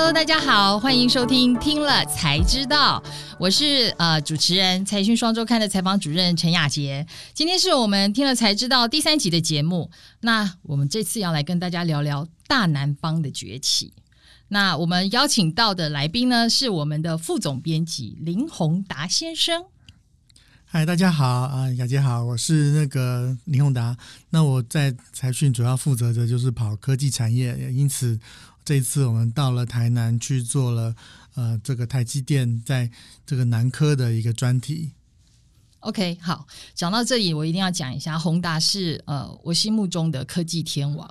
[0.00, 3.02] Hello，大家好，欢迎收听《听了才知道》，
[3.36, 7.04] 我是呃主持人财讯双周刊的采访主任陈雅杰。
[7.34, 9.90] 今天是我们《听了才知道》第三集的节目，
[10.20, 13.92] 那我们这次要来跟大家聊聊大南方的崛起。
[14.46, 19.64] 那我们邀请到的来宾呢，是我们的副总编辑林宏达先生。
[20.64, 23.96] 嗨，大家好啊，雅杰好，我是那个林宏达。
[24.30, 28.20] 那我在财讯主要负责的就是跑科技产业，因此
[28.68, 30.94] 这一次我们到了台南去做了
[31.36, 32.90] 呃这个台积电在
[33.24, 34.92] 这个南科的一个专题。
[35.80, 41.08] OK，好，讲到这里，我一定要讲一下，宏达是呃我心目中的科技天王。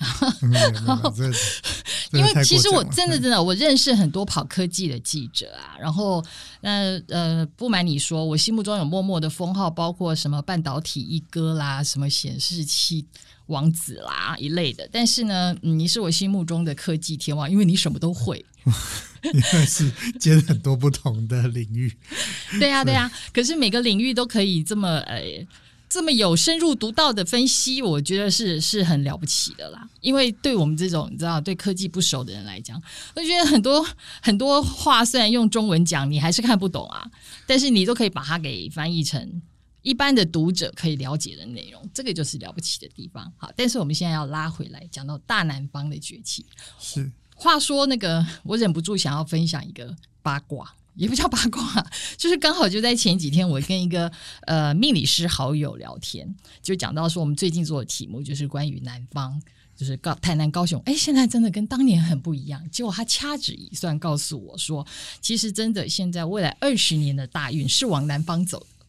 [2.12, 6.20] 因为其实我真的真的我认识很多跑科技的记者啊，然后
[6.62, 13.06] 那呃不瞒你说，我心目中有默默的封号，包括什么半导体一哥啦，什么显示器
[13.52, 14.88] 王子啦一类的。
[14.90, 18.44] 但是呢，你是我心目中的科技天王，因为你什么都会，
[19.22, 21.92] 因为是接很多不同的领域。
[22.58, 25.46] 对呀对呀，可是每个领域都可以这么呃。
[25.94, 29.86] 这么有深入独到的分析，我觉得是是很了不起的啦。
[30.00, 32.82] 因为对我们这种你知道对科技不熟的人来讲，
[33.14, 33.86] 我觉得很多
[34.22, 37.06] 很多话虽然用中文讲，你还是看不懂啊。
[37.46, 39.42] 但是你都可以把它给翻译成
[39.82, 43.32] 一般的读者可以了解的内容，这个就是了不起的地方。
[43.36, 46.46] 好，但是我们现在要拉回来讲到大南方的崛起。
[46.80, 50.74] 是，话说那个，我忍不住想要分享一个八卦。
[50.94, 59.40] 也不叫八卦，就是刚好就在前几天，我跟一个呃命理师好友聊天，就讲到说我们最近做的题目就是关于南方，
[59.74, 62.62] 就是高台南、高雄，哎，现在真的跟当年很不一样。
[62.70, 64.86] 结果他掐指一算，告诉我说，
[65.22, 68.81] 其实真的现在未来二十年的大运是往南方走的。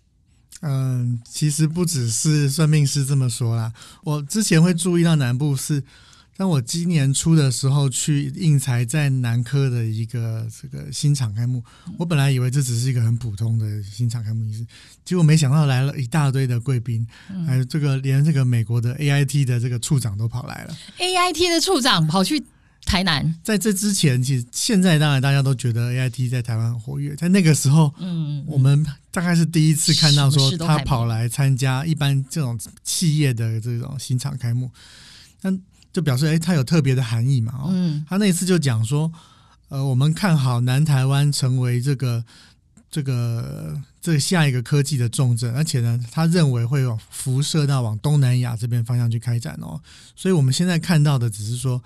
[0.63, 3.71] 嗯，其实不只是算命师这么说啦，
[4.03, 5.83] 我之前会注意到南部是。
[6.35, 11.63] 当我今年初的时候去应材在南科的一个这个新厂开幕，
[11.95, 14.65] 我本来以为这只是一个很普通的新厂开幕仪式，
[15.05, 17.05] 结果没想到来了一大堆的贵宾，
[17.45, 20.75] 还有这个连这个美国的 AIT 的这个处长都跑来了。
[20.97, 22.43] AIT 的处长跑去
[22.85, 34.71] 台南，在这之前，其实现在当然大家都觉得 AIT 在台湾很活跃，在那个时候，嗯，我们大概是第一次看到说他跑来参加一般这种企业的这种新厂开幕，
[35.41, 35.51] 那。
[35.93, 37.53] 就表示，哎，他有特别的含义嘛？
[37.55, 39.13] 哦，嗯，他那一次就讲说，
[39.67, 42.25] 呃，我们看好南台湾成为这个
[42.89, 49.79] 这个这个下一个科技的重镇，而且呢，他认为会有辐射到往东南亚这边方向去开展哦。
[50.15, 51.79] 所以我们现在看到的只是说，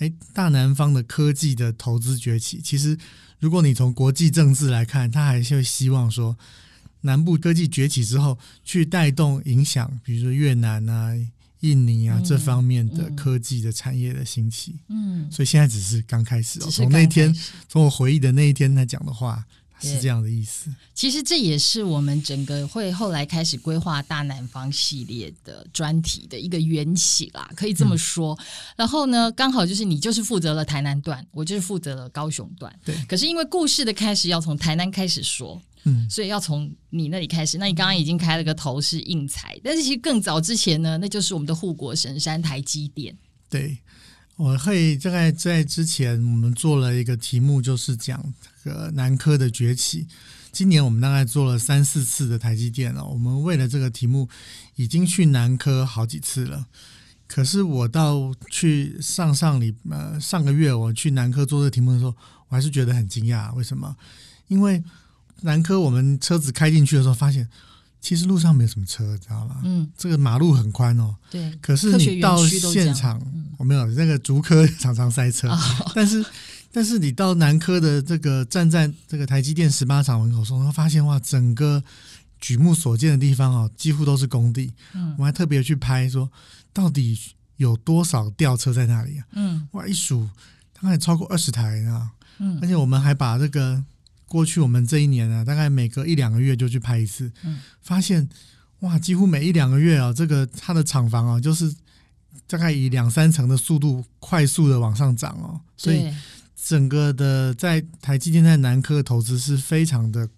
[0.00, 2.60] 哎，大南方的科技的投资崛起。
[2.62, 2.98] 其实，
[3.38, 6.36] 如果你从国际政治来看，他还是会希望说，
[7.02, 11.14] 南部科技崛起之后，去带动影响，比如说越南啊。
[11.60, 16.70] 印尼啊，这方面的科技的产业的兴起，嗯，嗯，所以现在只是刚开始哦。
[16.70, 17.36] 从那天，
[17.68, 19.44] 从我回忆的那一天他讲的话
[19.80, 20.74] 是这样的意思。
[20.94, 28.34] 其实这也是我们整个会后来开始规划大南方系列的专题的一个缘起啦，可以这么说。
[28.34, 28.44] 嗯、
[28.76, 32.74] 然后呢，刚好就是你就是负责了台南段，我就是负责了高雄段。
[32.84, 32.94] 对。
[33.08, 35.60] 可是因为故事的开始要从台南开始说。
[35.84, 37.56] 嗯，所以要从你那里开始。
[37.56, 43.16] 那你刚刚已经开了个头是应材，但是其实更早之前呢，那就是我们的护国神山台积电。
[43.48, 43.78] 对，
[44.36, 50.06] 我会大概在之前我们做了一个题目，就是讲这个南科的崛起。
[50.52, 53.04] 今年我们大概做了三四次的台积电了。
[53.04, 54.28] 我们为了这个题目，
[54.74, 56.66] 已经去南科好几次了。
[57.28, 62.12] 可是我到去上上礼呃上个月我去南科做这个题目的时候，
[62.48, 63.54] 我还是觉得很惊讶。
[63.54, 63.96] 为什么？
[64.48, 64.82] 因为
[65.42, 67.48] 南科，我们车子开进去的时候，发现
[68.00, 69.60] 其实路上没有什么车，知道吗？
[69.62, 71.14] 嗯，这个马路很宽哦。
[71.30, 71.56] 对。
[71.62, 73.22] 可是你到现场，
[73.58, 76.24] 我没有那个竹科 常常塞车，哦、但是
[76.72, 81.82] 但是你到南科的这个站在这个台积电十八厂门口时候，发现哇，整个
[82.40, 84.72] 举目所见的地方哦，几乎都是工地。
[84.94, 85.14] 嗯。
[85.18, 86.30] 我还特别去拍说，
[86.72, 87.18] 到底
[87.56, 89.26] 有多少吊车在那里啊？
[89.32, 89.68] 嗯。
[89.72, 90.28] 哇，一数
[90.80, 92.10] 大概超过二十台啊。
[92.38, 92.58] 嗯。
[92.62, 93.82] 而且我们还把这个。
[94.30, 98.28] 过去我们这一年啊，大概每隔一两个月就去拍一次，嗯，发现
[98.78, 101.74] 哇，几乎每一两个月啊，这个它的厂房啊，就是
[102.46, 106.08] 大概以两三层的速度快速的往上涨哦，所以
[106.64, 110.28] 整个的在台积电在南科的投资是非常的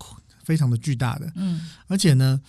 [0.44, 2.40] 非常的巨大的，嗯，而且呢，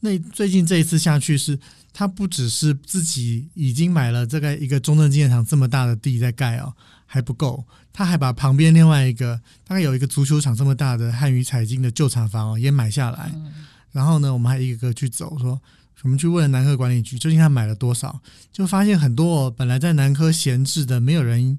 [0.00, 1.58] 那最近这一次下去是，
[1.92, 6.72] 他不只是自己已经买了这个一个中正纪念堂这么大的地在盖哦。
[7.08, 13.52] 还不够，他还把旁边另外一个大概有一个足球场这么大的汉语彩经的旧厂房哦也买下来，嗯、
[13.92, 15.58] 然后呢，我们还一个个去走，说
[16.02, 18.20] 我们去问了南科管理局究竟他买了多少，
[18.52, 21.56] 就发现很多、哦、本来在南科闲置的没有人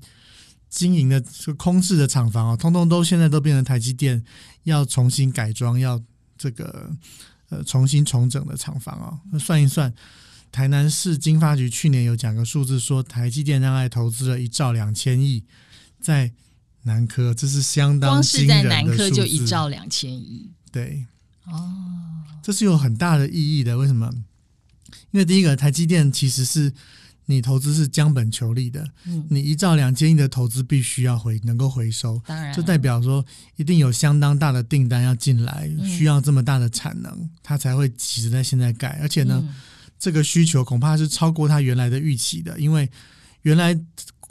[0.69, 4.23] 经营的这个空置的厂房啊，通通都现在都变成台积电
[4.63, 6.01] 要重新改装，要
[6.37, 6.91] 这个
[7.49, 9.17] 呃重新重整的厂房啊。
[9.31, 9.93] 那算一算，
[10.51, 15.43] 台南市经发局去年有讲个数字，说台积电大概投资了一兆两千亿
[16.01, 16.31] 在
[16.83, 18.11] 南科，这是相当。
[18.11, 21.05] 光是在南科就一兆两千亿，对，
[21.45, 21.73] 哦，
[22.43, 23.77] 这是有很大的意义的。
[23.77, 24.11] 为什么？
[25.11, 26.73] 因为第一个，台积电其实是。
[27.29, 33.23] 你投资是将本求利的，嗯，你一兆两千亿的投资必须要回能够回收，当然，就代表说
[33.57, 39.53] 一定有相当大的订单要进来，嗯，需要这么大的产能，它才会急着在现在盖，而且呢，嗯，
[39.99, 42.89] 这个需求恐怕是超过它原来的预期的，因为
[43.41, 43.77] 原来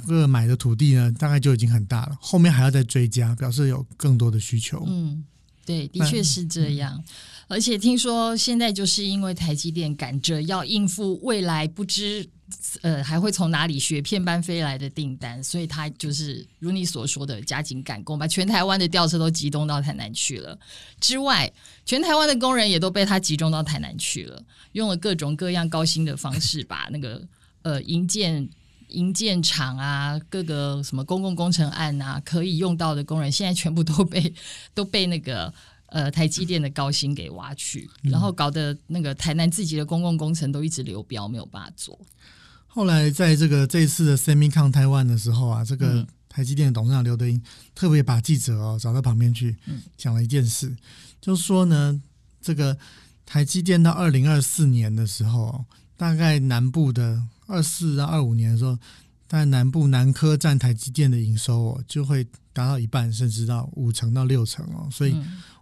[0.07, 4.83] 个买的土地呢，大概就已经很大了，后面还要再追加，表示有更多的需求。
[4.89, 5.23] 嗯，
[5.67, 6.95] 对，的确是这样。
[6.97, 7.05] 嗯，
[7.49, 12.29] 而且听说现在就是因为台积电赶着要应付未来不知。
[12.83, 15.43] 呃，还会从哪里雪片般飞来的订单？
[15.43, 20.57] 所以他就是如你所说的加紧赶工，把全台湾的吊车都集中到台南去了。
[21.01, 21.53] 之外，
[21.85, 24.41] 全台湾的工人也都被他集中到台南去了，
[24.73, 27.21] 用了各种各样高薪的方式，把那个
[27.63, 28.49] 呃营建
[28.91, 34.33] 营建厂啊，各个什么公共工程案啊，可以用到的工人，现在全部都被
[34.73, 35.53] 都被那个。
[35.89, 41.99] 呃，台积电的高薪给挖去，然后搞得那个台南自己的公共工程都一直流标，没有办法做。
[42.67, 47.41] 后来在这个这一次的 SEMICON Taiwan 的时候啊，这个台积电的董事长刘德英
[47.75, 49.57] 特别把记者哦找到旁边去，
[49.97, 50.77] 讲了一件事，嗯、
[51.21, 52.03] 就是说呢，
[52.43, 52.77] 这个
[53.25, 55.65] 台积电到二零二四年的时候，
[55.97, 58.77] 大概南部的二四到二五年的时候，
[59.29, 65.17] 大概南部南科占台积电的营收哦，就会达到一半，甚至到五成到六成哦，所以。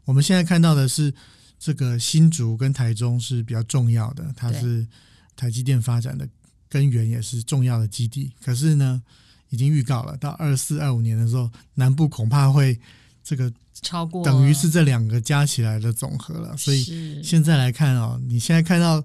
[0.04, 1.12] 嗯我们现在看到的是
[1.58, 4.86] 这个新竹跟台中是比较重要的，它是
[5.34, 6.28] 台积电发展的
[6.68, 8.32] 根源，也是重要的基地。
[8.42, 9.02] 可是呢，
[9.48, 12.78] 已经预告了，到二四二五年的时候，南部恐怕会
[13.22, 16.56] 这个超过，等于是这两个加起来的总和了。
[16.56, 19.04] 所以现在来看哦，你现在看到。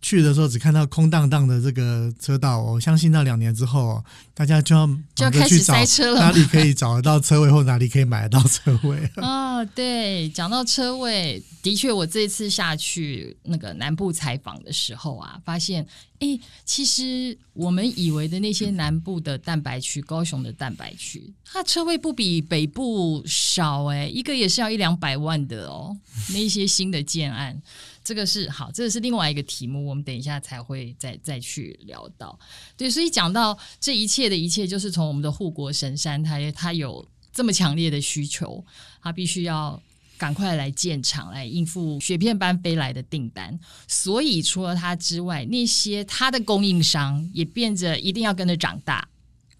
[0.00, 4.02] 去的时候只看到空荡荡的这个车道，我相信到两年之后，
[4.32, 6.20] 大家就要就要开始塞车了。
[6.20, 9.10] 哪里可以找得到车位，或哪里可以买得到车位？
[9.18, 15.84] 哦，对，讲到车位，的确，我这次下去那个南部采访的时候啊，发现，
[16.20, 25.96] 哎，其实我们以为的那些南部的蛋白区，高雄的蛋白区，它车位不比北部少，哎，一个也是要一两百万的哦，
[26.32, 27.60] 那些新的建案。
[28.08, 32.38] 这个是好，这个是另外一个题目，我们等一下才会再再去聊到。
[32.74, 38.64] 对，所以讲到这一切的一切，就是从我们的护国神山，它它有这么强烈的需求，
[39.02, 39.78] 它必须要
[40.16, 43.60] 赶快来建厂，来应付雪片般飞来的订单。
[43.86, 49.06] 所以除了它之外，那些它的供应商也变着一定要跟着长大。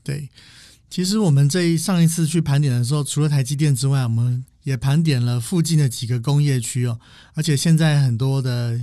[0.02, 0.26] 对，
[0.88, 4.42] 其实我们这一上一次去盘点的时候，除了台积电之外，我们。
[4.68, 7.00] 也盘点了附近的几个工业区哦，
[7.32, 8.78] 而且现在很多的，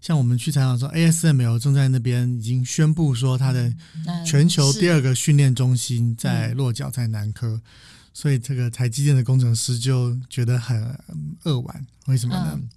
[0.00, 3.72] 像我们去采访说，ASML 正在那边已经宣布说，它的
[4.26, 7.62] 全球第二个训练中心在落脚在南科，嗯、
[8.12, 10.98] 所以这个台积电的工程师就觉得很
[11.44, 12.54] 扼腕，为什么呢？
[12.54, 12.68] 嗯、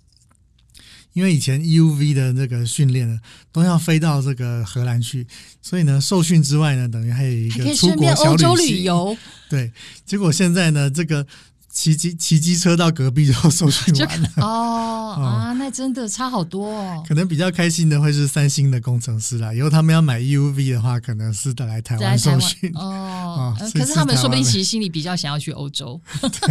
[1.14, 3.20] 因为以前 EUV 的那个训练呢，
[3.52, 5.26] 都要飞到这个荷兰去，
[5.64, 9.18] 所以呢，受训之外呢，等于还有一个出国小旅游。
[9.50, 9.72] 对，
[10.06, 11.26] 结果现在呢，这个。
[11.72, 17.04] 骑机骑机车到隔壁就受训完了哦，哦 啊，那真的差好多哦。
[17.08, 22.82] 可能比较开心的会是三星的工程师啦，以后他们要买 EUV 的话，可能是得来台湾受训哦。
[22.82, 26.00] 哦， 可是他们说不定其实心里比较想要去欧洲，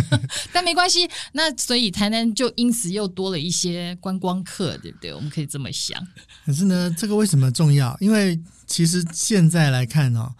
[0.53, 1.09] 但没关系。
[1.33, 5.13] 那所以台南就因此又多了一些观光客，对不对？
[5.13, 6.01] 我们可以这么想。
[6.47, 7.95] 可是呢，这个为什么重要？
[8.01, 10.33] 因为其实现在来看哦。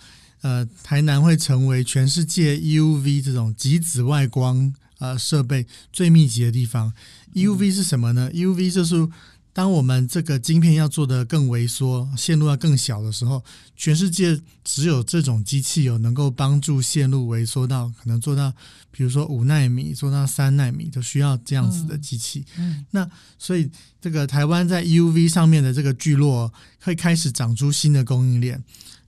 [0.43, 6.93] 呃，台南会成为全世界 EUV 这种极紫外光呃设备最密集的地方。
[7.35, 8.31] EUV 是什么呢？
[8.33, 9.07] 嗯，EUV 就是
[9.53, 13.45] 当我们这个晶片要做的更微缩，线路要更小的时候，
[13.77, 18.53] 全世界只有这种机器有能够帮助线路微缩到可能做到，
[18.91, 22.45] 比如说五纳米，做到三纳米，都需要这样子的机器。
[22.57, 23.69] 嗯，嗯，那所以
[24.01, 28.63] 这个台湾在 EUV 上面的这个聚落会开始长出新的供应链。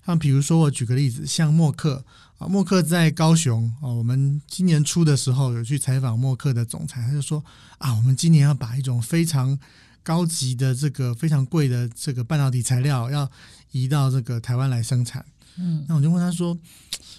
[0.05, 2.05] 像比如说，我举个例子，像默克
[2.39, 7.45] 啊，默克在高雄啊，我们今年初的时候有去采访默克的总裁，他就说
[7.79, 9.59] 啊，我们今年要把一种非常
[10.03, 13.31] 高级的这个非常贵的这个半导体材料要
[13.71, 15.25] 移到这个台湾来生产。
[15.57, 16.57] 嗯，那我就问他说，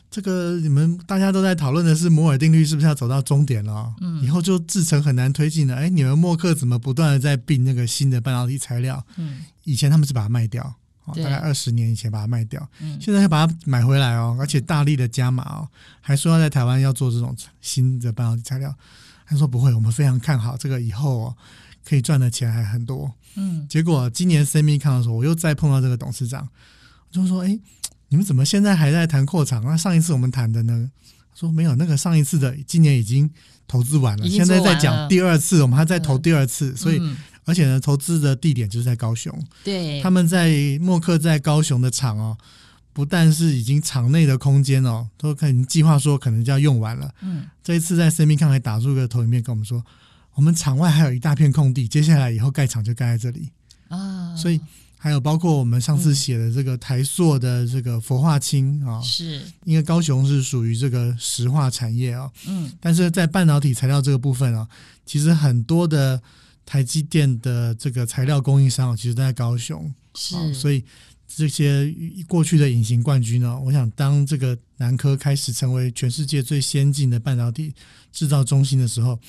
[0.09, 3.93] 这个你们大家都在讨论的是摩尔定律是不是要走到终点了？
[4.01, 5.75] 嗯，以后就制成很难推进了。
[5.75, 9.05] 哎，你们默克怎么不断的在并那个新的半导体材料？
[9.17, 10.75] 嗯，以前他们是把它卖掉。
[11.05, 15.67] 哦，大概二十年以前把它卖掉，嗯，现在要把它买回来哦，而且大力的加码哦，
[15.99, 18.73] 还说要在台湾要做这种新的半导体材料，
[19.25, 21.37] 他说不会，我们非常看好这个以后哦，
[21.83, 26.47] 可以赚的钱还很多，嗯，结果今年 SEMICON 的时候，我又再碰到这个董事长，
[27.09, 27.59] 我就说，哎，
[28.07, 29.61] 你们怎么现在还在谈扩厂？
[29.65, 30.89] 那上一次我们谈的呢？
[31.35, 33.29] 说没有，那个上一次的今年已经
[33.67, 37.01] 投资完了，现在在讲第二次，我们还在投第二次，嗯、所以。
[37.45, 39.37] 嗯而且呢，投资的地点就是在高雄。
[39.65, 42.37] 对，他们在默克在高雄的厂哦，
[42.93, 47.13] 不但是已经厂内的空间哦，都可能计划说可能就要用完了。
[47.21, 49.83] 嗯，这一次在 SEMICON 还打出个投影片跟我们说，
[50.35, 53.49] 我们厂外还有一大片空地，接下来以后盖厂就盖在这里
[53.89, 54.33] 啊。
[54.37, 54.57] 所以
[54.97, 62.31] 还有包括我们上次写的这个台塑的这个氟化氢啊，是因为高雄是属于这个石化产业啊。
[62.47, 64.65] 嗯，但是在半导体材料这个部分啊，
[65.05, 66.21] 其实很多的。
[66.65, 70.83] 台积电的这个材料供应商其实都在高雄，是、哦，所以
[71.27, 71.93] 这些
[72.27, 77.73] 过去的隐形冠军呢，我想当这个南科开始成为全世界最先进的半导体
[78.11, 79.19] 制造中心的时候，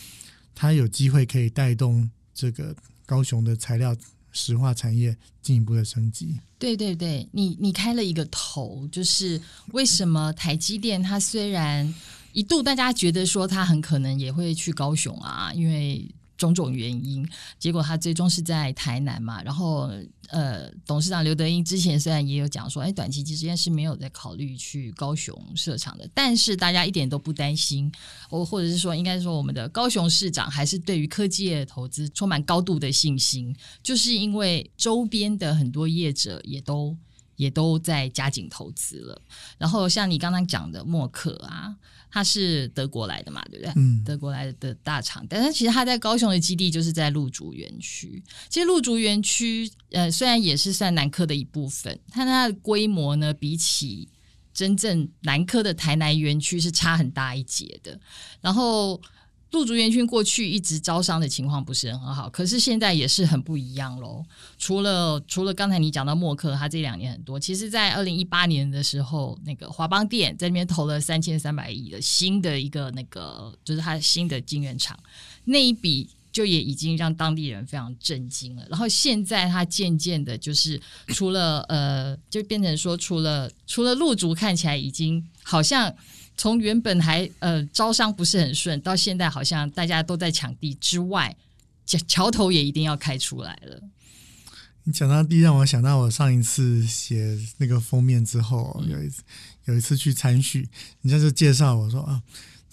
[0.55, 2.75] 它有机会可以带动这个
[3.05, 3.97] 高雄的材料
[4.31, 6.39] 石化产业进一步的升级。
[6.59, 9.41] 对对对，你你开了一个头，就是
[9.73, 11.93] 为什么台积电它虽然
[12.33, 16.09] 一度大家觉得说它很可能也会去高雄啊，因为。
[16.37, 17.27] 种种原因，
[17.59, 19.43] 结果他最终是在台南嘛。
[19.43, 19.91] 然后，
[20.29, 27.91] 呃，董事长刘德英之前虽然也有讲说，哎，短期之间是没有在考虑去高雄设厂的，但是大家一点都不担心，
[28.29, 36.97] 或或者是说，应该说我们的高雄市长还是对于科技业的投资充满高度的信心，就是因为周边的很多业者也都
[37.37, 39.23] 也都在加紧投资了。
[39.59, 41.77] 然后，像你刚刚讲的默克啊。
[42.15, 43.73] 他是德国来的嘛，对不对？
[43.75, 48.23] 嗯，德国来的大厂，但是其实他在高雄的基地就是在鹿竹园区。
[48.49, 54.09] 其实鹿竹园区，呃，虽然也是算南科的一部分，但它的规模呢，比起
[54.53, 57.99] 真正南科的台南园区是差很大一截的。
[58.41, 59.01] 然后。
[59.51, 64.25] 陆竹园区过去一直招商的情况不是很好，可是现在也是很不一样喽。
[64.59, 74.99] 除了除了刚才你讲到默克，他这两年很多，其实，在二零一八年的时候，那个华邦电在那边投了三千三百亿的新的一个那个，就是他新的晶圆厂，
[75.45, 78.67] 那一笔就也已经让当地人非常震惊了。
[78.69, 85.95] 然后现在他渐渐的，就是除了呃，就变成说，除了除了陆竹看起来已经好像。
[86.37, 91.37] 从原本还呃招商不是很顺，到现在好像大家都在抢地之外，
[91.87, 93.81] 桥桥头也一定要开出来了。
[94.85, 99.23] 你讲到地，让我想到我上一次写那个封面之后，有一次
[99.65, 100.69] 有一次去参叙，
[101.03, 102.23] 人家就介绍我说啊。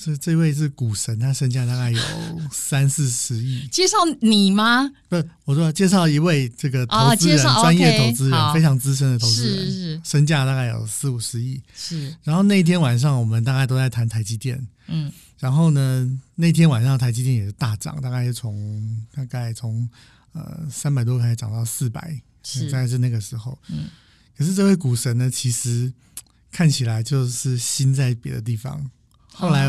[0.04, 2.00] 这这位是股神，他身价大概有
[2.52, 3.68] 三四十亿。
[3.68, 4.90] 介绍你吗？
[5.08, 11.62] 不是，我说介绍一位这个投资人，专、哦、业投资人，okay, 非常资深的投资人，是是身价大概有四五十亿。
[11.76, 12.16] 是。
[12.24, 14.68] 然后那天晚上，我们大概都在谈台积电。
[14.88, 15.12] 嗯。
[15.38, 19.88] 然后呢，那天晚上台积电也是大涨，大概从大概从
[20.32, 22.20] 呃三百多开始涨到四百，
[22.72, 23.56] 大概是那个时候。
[23.70, 23.86] 嗯。
[24.36, 25.94] 可是这位股神呢，其实
[26.52, 28.90] 看起来就是心在别的地方。
[29.42, 29.68] 后来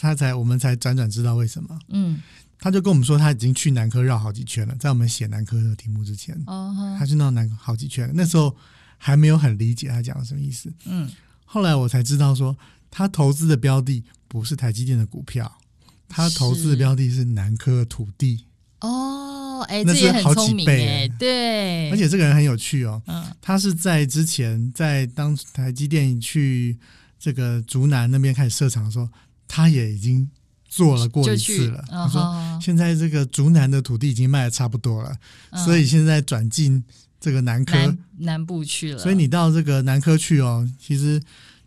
[0.00, 1.78] 他才，我们才辗转知道为什么。
[1.90, 2.20] 嗯，
[2.58, 4.74] 他就跟我们说，他已经去南科绕好几圈了。
[4.74, 8.12] 在我们写南科的题目之前，哦，他去绕南科好几圈了。
[8.16, 8.56] 那时候
[8.98, 10.72] 还没有很理解他讲的什么意思。
[10.86, 11.08] 嗯，
[11.44, 12.56] 后来我才知道说，
[12.90, 15.60] 他投资的标的不是台积电的股票，
[16.08, 18.44] 他投资的标的是南科的土地。
[18.80, 21.88] 哦，哎，这也很聪明哎，对。
[21.92, 26.76] 而且这个人很有趣哦，嗯，他是在之前在当台积电去。
[27.22, 29.08] 这个竹南那边开始设厂的时候，
[29.46, 30.28] 他也已经
[30.68, 31.84] 做了过一次了。
[31.88, 32.20] 他说
[32.60, 35.16] ：“现在这个竹南的土地已经卖的差不多了，
[35.50, 36.82] 嗯、所以现在转进
[37.20, 38.98] 这个南科南，南部去了。
[38.98, 41.22] 所以你到这个南科去哦，其实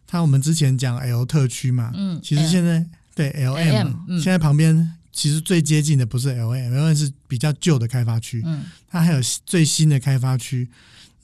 [0.06, 2.86] 他我们之前讲 L 特区嘛，嗯，其实现在
[3.16, 10.68] 对 L M，, 现在旁边其实最接近的不是 L M，L M 是比较旧的开发区，嗯，它还有最新的开发区。”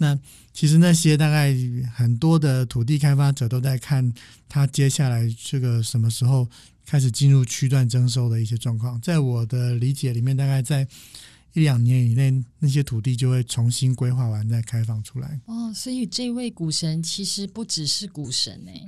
[0.02, 0.18] 那
[0.52, 1.56] 其实那些大概
[1.96, 4.12] 很多的土地开发者都在看
[4.50, 6.50] 他接下来这个什么时候
[6.88, 10.88] 开始进入区段征收的一些状况，在我的理解里面，大概在
[11.54, 15.40] 一两年以内，那些土地就会重新规划完再开放出来。
[15.46, 18.82] 哦，所以这位股神其实不只是股神哎，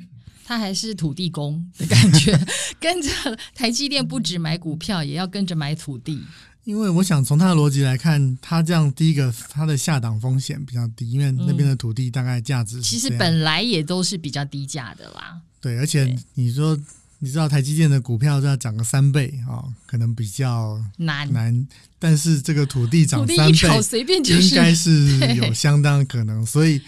[0.43, 2.35] 他还是土地公的感觉，
[2.81, 6.23] 跟着台积电不止买股票，也要跟着买土地。
[6.63, 15.41] 因为我想从他的逻辑来看，他这样第一个他的下档风险比较低，因为那边的土地大概价值、嗯、其实本来也都是比较低价的啦。
[15.59, 16.77] 对，而且你说
[17.19, 21.31] 你知道台积电的股票要涨个三倍啊、哦，可能比较难。
[21.31, 21.67] 难，
[21.97, 24.41] 但是这个土地涨三倍，随便就是。
[24.41, 26.45] 应该是 有相当可能。
[26.45, 26.81] 所以，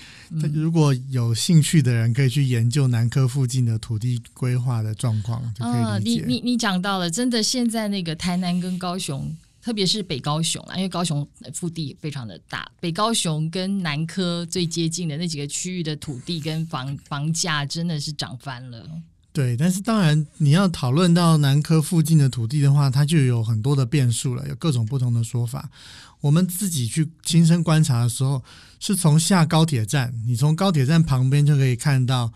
[0.54, 6.22] 如果有兴趣的人可以去研究南科附近的土地规划的状况，就可以理解。
[6.22, 9.34] 哦、你你你讲到了，真的现在那个台南跟高雄，
[9.66, 18.88] 特别是北高雄啊，因为高雄腹地非常的大，北高雄跟南科最接近的那几个区域的土地跟房房价真的是涨翻了。
[19.34, 25.68] 对，但是当然，你要讨论到南科附近的土地的话，它就有很多的变数了，有各种不同的说法。
[26.22, 28.44] 我们自己去亲身观察的时候，
[28.80, 32.32] 是从下高铁站，你从高铁站旁边就可以看到，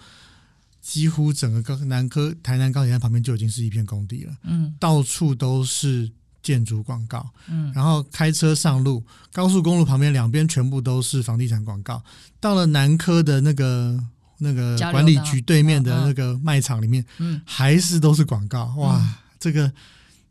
[0.81, 12.03] 几乎整个高南科台南高铁站旁边就已经是一片工地了，嗯，到处都是建筑广告，嗯，然后开车上路，高速公路旁边两边全部都是房地产广告，
[12.39, 13.99] 到了南科的那个。
[14.41, 18.73] 那个管理局对面的那个卖场里面，嗯，还是都是广告。
[18.77, 19.69] 哇，这个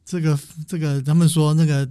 [0.02, 1.86] 这个这个，他们说那个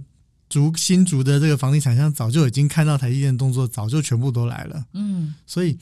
[0.48, 4.84] 竹新竹的这个房地产商早就已经看到台积电动作，早就全部都来了。
[4.94, 5.78] 嗯，所以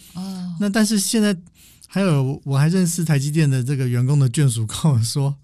[0.60, 1.34] 那但是现在
[1.88, 5.34] 还有，我还认识台积电的这个员工的眷属跟我说，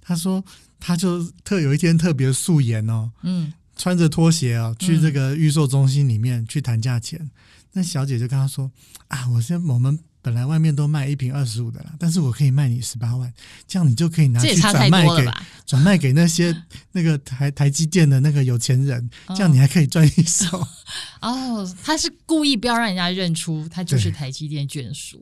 [0.00, 0.42] 他说
[0.82, 7.30] 他就特有一天特别素颜哦，嗯，穿着拖鞋啊，去这个预售中心里面去谈价钱，
[7.72, 8.70] 那小姐就跟他说
[9.08, 9.98] 啊，我现在我们。
[10.24, 13.34] 本来外面都卖一瓶二十五的啦，但是我可以卖你十八万，
[13.66, 15.32] 这样你就可以拿去转卖给
[15.66, 16.56] 转卖给那些
[16.92, 20.64] 那个台台积电的那个有钱人，这样你还可以赚一手。
[21.22, 25.20] 哦，他是故意不要让人家认出他就是台积电眷属。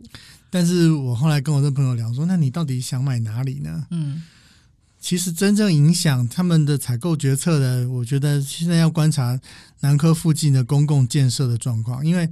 [0.50, 3.86] 但是我后来跟我这朋友聊说，那你到底想买哪里呢？
[3.92, 4.22] 嗯，
[5.00, 9.40] 其实真正影响他们的采购决策的，我觉得现在要观察
[9.80, 12.28] 南科附近的公共建设的状况，因为。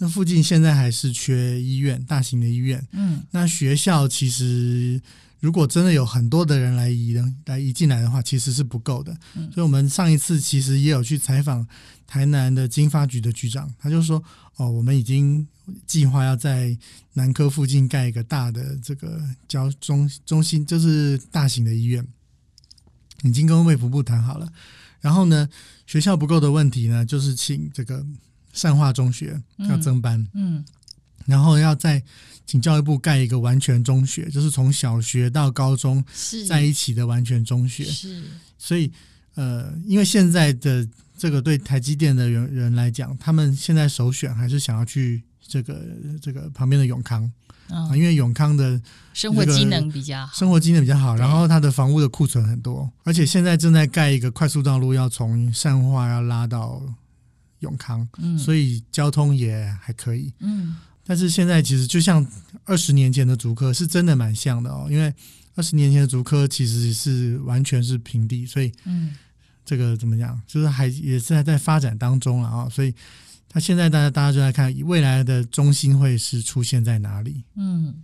[0.00, 2.86] 那附近现在还是缺医院，大型的医院。
[2.92, 5.02] 嗯，那学校其实
[5.40, 9.12] 如果真的有很多的人来移的来移进来的话，其实是不够的。
[9.34, 11.66] 嗯，所以我们上一次其实也有去采访
[12.06, 14.22] 台南的经发局的局长，他就说
[14.54, 15.44] ：“哦，我们已经
[15.86, 16.76] 计划要在
[17.14, 22.06] 南科附近盖一个大的这个交中中心，就是大型的医院，
[23.22, 24.48] 已经跟卫福部谈好了。
[25.00, 25.48] 然后呢，
[25.86, 28.04] 学校不够的问题呢，就是请这个。”
[28.50, 30.64] 善化中学要增班，嗯，嗯，
[31.26, 32.02] 然后要再
[32.44, 36.04] 请教育部盖一个完全中学，就是从小学到高中
[36.48, 37.84] 在一起的完全中学。
[37.84, 38.24] 是，
[38.58, 38.90] 所以
[39.34, 45.82] 呃，因为现在的这个对台积电的人人来讲，他们现在首选还是想要去这个
[46.22, 47.28] 这个旁边的永康
[47.70, 48.80] 啊，因为永康的
[49.12, 56.80] 生活机能比较好，生活机能比较好，然后它的房屋的库存很多，而且现在正在盖一个快速道路，要从善化要拉到。
[57.60, 62.24] 永康，嗯，所以交通也还可以，嗯，但是现在其实就像
[62.64, 65.12] 二十年前的竹科是真的蛮像的哦，因为
[65.56, 69.12] 二十年前的竹科其实是完全是平地，所以，嗯，
[69.64, 72.94] 这个怎么讲，就是还也是还在发展当中了啊，哦，所以
[73.48, 78.02] 他现在大家大家就在看未来的中心会是出现在哪里，嗯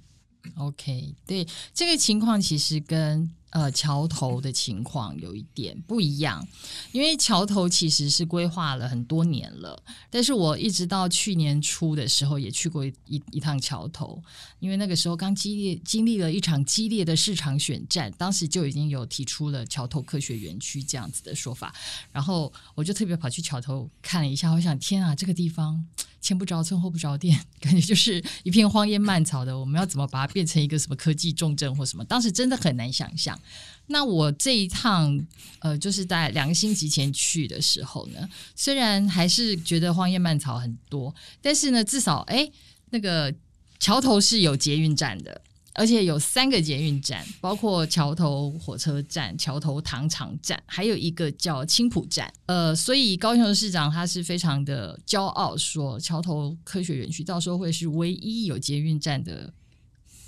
[0.57, 3.31] ，OK，对，这个情况其实跟。
[3.55, 6.45] 呃，桥头的情况有一点不一样，
[6.91, 14.21] 因为桥头其实是规划了很多年了，但是我一直到去年初的时候也去过一一,趟桥头，
[14.59, 21.73] 因为那个时候刚激烈经历了一场激烈的市场选战，当时就已经有提出了桥头科学园区这样子的说法，
[22.11, 25.87] 然后我就特别跑去桥头看了一下，我想天啊，这个地方。
[26.21, 29.59] 前不着村后不着店， 感觉就是一片荒烟蔓草的。
[29.59, 32.05] 我们要怎么把它变成一个什么科技重镇或什么？
[32.07, 33.39] 当时真的很难想象。
[33.87, 35.27] 那我这一趟，
[35.61, 42.51] 呃，就是在两个星期前去的时候呢，虽然还是觉得荒烟蔓草很多，但是呢，至少哎，
[42.91, 43.35] 那个
[43.79, 45.41] 桥头是有捷运站的。
[45.77, 52.33] 而且有三个捷运站，包括桥头火车站、桥头糖厂站，还有一个叫青埔站。
[52.47, 59.53] 呃，所以高雄市长他是非常的骄傲，说桥头科学园区到时候会是唯一有捷运站的。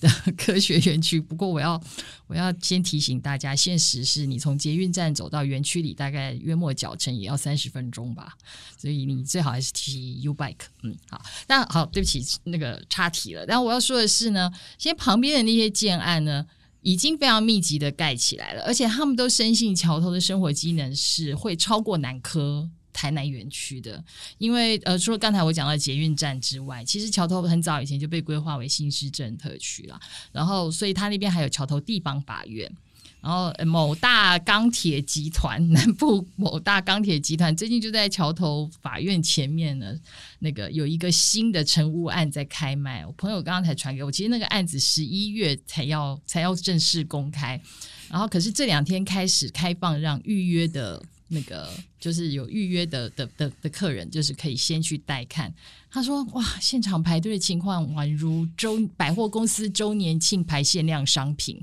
[0.00, 1.80] 的科学园区，不过我要
[2.26, 8.37] 我要先提醒大家，现实是你从捷运站走到园区里，大概约莫脚程也要三十分钟吧，
[8.78, 10.66] 所以你最好还是骑 U bike。
[10.82, 13.44] 嗯，好，那好，对不起，那个岔题了。
[13.46, 16.46] 但我要说的是呢，现在旁边的那些建案呢，
[16.82, 22.68] 已经非常密集的盖起来了，而且他们都深信桥头的生活机能是会超过南科。
[22.96, 24.02] 台南园区的，
[24.38, 30.00] 因为呃，除了刚才我讲到捷运站之外，其实桥头很早以前就被规划为新市镇特区了。
[30.32, 32.72] 然后，所以它那边还有桥头地方法院。
[33.20, 39.92] 然后某大钢铁集团南部 某大钢铁集团最近就在桥头法院前面呢，
[40.38, 43.04] 那个有一个新的成屋案在开卖。
[43.04, 47.61] 我朋友刚刚才传给我，其实那个案子十一月才要才要正式公开，
[48.09, 51.68] 然后可是这两天开始开放让预约的那个
[52.07, 55.53] 就是有预约的的的的客人，就是可以先去带看。
[55.90, 61.61] 他说：“哇，现场排队的情况宛如周百货公司周年庆排限量商品。”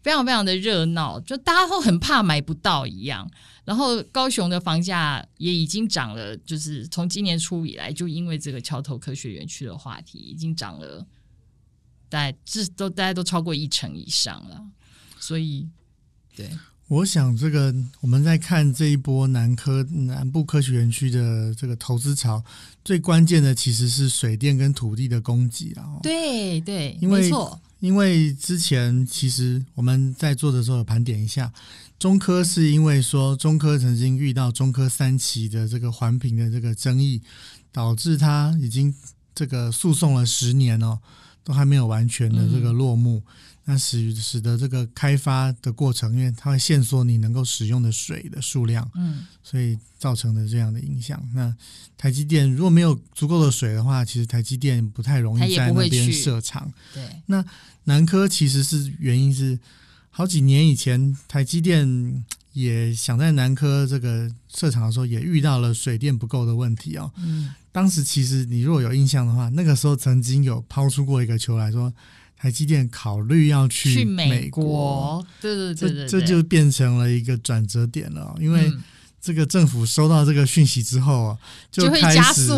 [0.00, 3.28] 非常非常的热闹，就大家都很怕买不到一样。
[3.64, 11.04] 然后高雄的房价也已经涨了，就是从今年初以来，就因为这个桥头科学园区的话题，已经涨了，
[12.08, 14.64] 大概这都大家都超过一成以上了。
[15.18, 15.68] 所以，
[16.36, 16.48] 对，
[16.90, 22.42] 我想这个我们在看这一波南科南部科学园区的这个投资潮，
[22.84, 26.00] 最关键的其实是水电跟土地的供给啊。
[26.02, 27.60] 对对，因为没错。
[27.78, 31.52] 因为之前其实我们在做的时候有盘点一下，
[31.96, 37.22] 中科是因为说中科曾经遇到中科三期的这个环评的这个争议，
[37.70, 38.92] 导致他已经
[39.32, 40.98] 这个诉讼了十年哦，
[41.44, 43.18] 都还没有完全的这个落幕。
[43.18, 43.32] 嗯
[43.66, 51.22] 那使使得这个开发的过程，因为它会限缩你能够使用的水的数量，嗯，所以造成的这样的影响。
[51.34, 51.54] 那
[51.96, 56.72] 台积电如果没有足够的水的话，其实台积电不太容易在那边设厂。
[56.92, 57.44] 对，那
[57.84, 59.56] 南科其实是原因是
[60.08, 67.10] 好几年以前，台积电也想在南科这个设厂的时候，也遇到了水电不够的问题哦。
[67.18, 71.92] 嗯，当时其实你如果有印象的话，那个时候曾经有抛出过一个球来说。
[72.42, 78.34] 台积电考虑要去美国，对对对，对，这这就变成了一个转折点了。
[78.40, 78.72] 因为
[79.20, 81.36] 这个政府收到这个讯息之后，
[81.70, 82.48] 就开始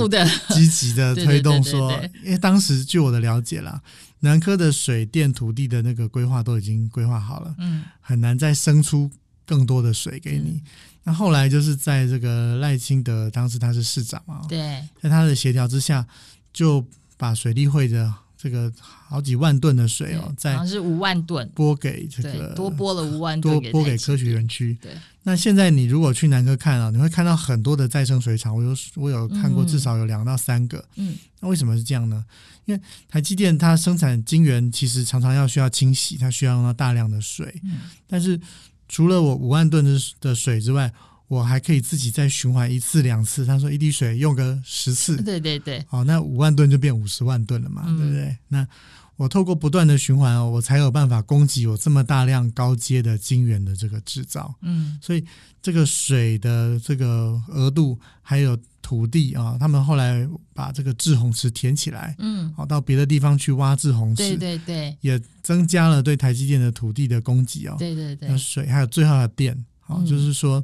[0.55, 1.93] 积极的 推动说，
[2.25, 3.83] 因为当时据我的了解啦，
[4.21, 9.11] 南科的水电土地的那个规划都已经规划好了，嗯，很难再生出
[9.47, 10.61] 更多的水给你。
[11.05, 16.07] 那后来就是在这个赖清德当时他是市长嘛，对，在他的协调之下，
[16.53, 16.85] 就
[17.17, 18.15] 把水利会的。
[18.35, 24.77] 这个好几万吨的水哦，在好像是五万吨拨给这个多拨了五万吨，多拨给科学园区。
[24.83, 24.91] 对，
[25.23, 30.85] 那现在你如果去南科看啊，你会看到很多的再生水厂，我有我有看过至少有两到三个。
[30.97, 32.25] 嗯，那为什么是这样呢？
[32.65, 37.55] 因为台积电它生产晶圆其实常常要需要清洗，它需要用到大量的水。
[37.63, 38.37] 嗯，但是
[38.93, 40.93] 除了我五万吨的的水之外，
[41.33, 48.37] 我还可以自己再循环一次两次，他说一滴水用个十次，对对对，好，那五万吨就变五十万吨了嘛，嗯、对不对？
[48.49, 48.69] 那
[49.17, 54.55] 我透过不断的循环哦，我才有办法供给我这么大量高阶的晶圆的这个制造。
[54.61, 55.25] 嗯，所以
[55.63, 70.63] 这个水的这个额度还有土地啊，他们后来把这个滞洪池填起来，嗯，好到别的地方去挖滞洪池，对对对，也增加了对台积电的土地的供给哦，对对对，那水还有最后的电，好，嗯、就是说。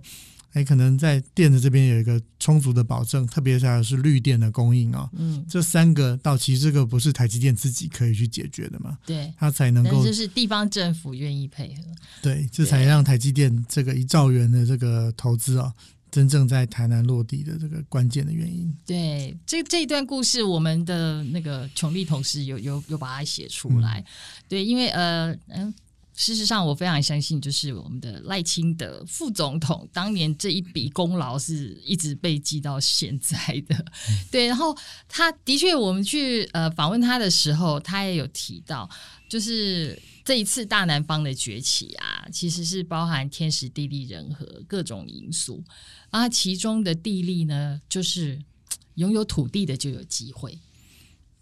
[0.58, 5.08] 还可能在电的这边有一个充足的保证，特别是是绿电的供应啊。
[5.12, 8.98] 嗯，这三个到期这个不是台积电自己可以去解决的嘛？
[9.06, 11.82] 对，它才能够，就是地方政府愿意配合。
[12.20, 15.72] 对，这才让台积电这个一兆元的这个投资啊，
[16.10, 18.76] 真正在台南落地的这个关键的原因。
[18.84, 24.00] 对，这这一段故事，我们的那个琼丽同事有有有把它写出来。
[24.00, 24.04] 嗯、
[24.48, 25.72] 对，因为呃嗯。
[26.18, 33.36] 事实上，我非常相信，就是我们的赖清德副总统当年这一笔功劳是一直被记到现在
[33.68, 33.76] 的。
[33.76, 34.76] 嗯、 对，然后
[35.06, 38.90] 他的确，我们去呃访问他的时候，他也有提到，
[39.30, 45.62] 就是这一次大南方的崛起啊，其实是包含天时地利人和各种因素
[46.10, 48.42] 啊，其中的地利呢，就是
[48.96, 50.58] 拥有土地的就有机会，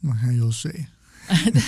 [0.00, 0.84] 那还有水。
[1.52, 1.60] 对，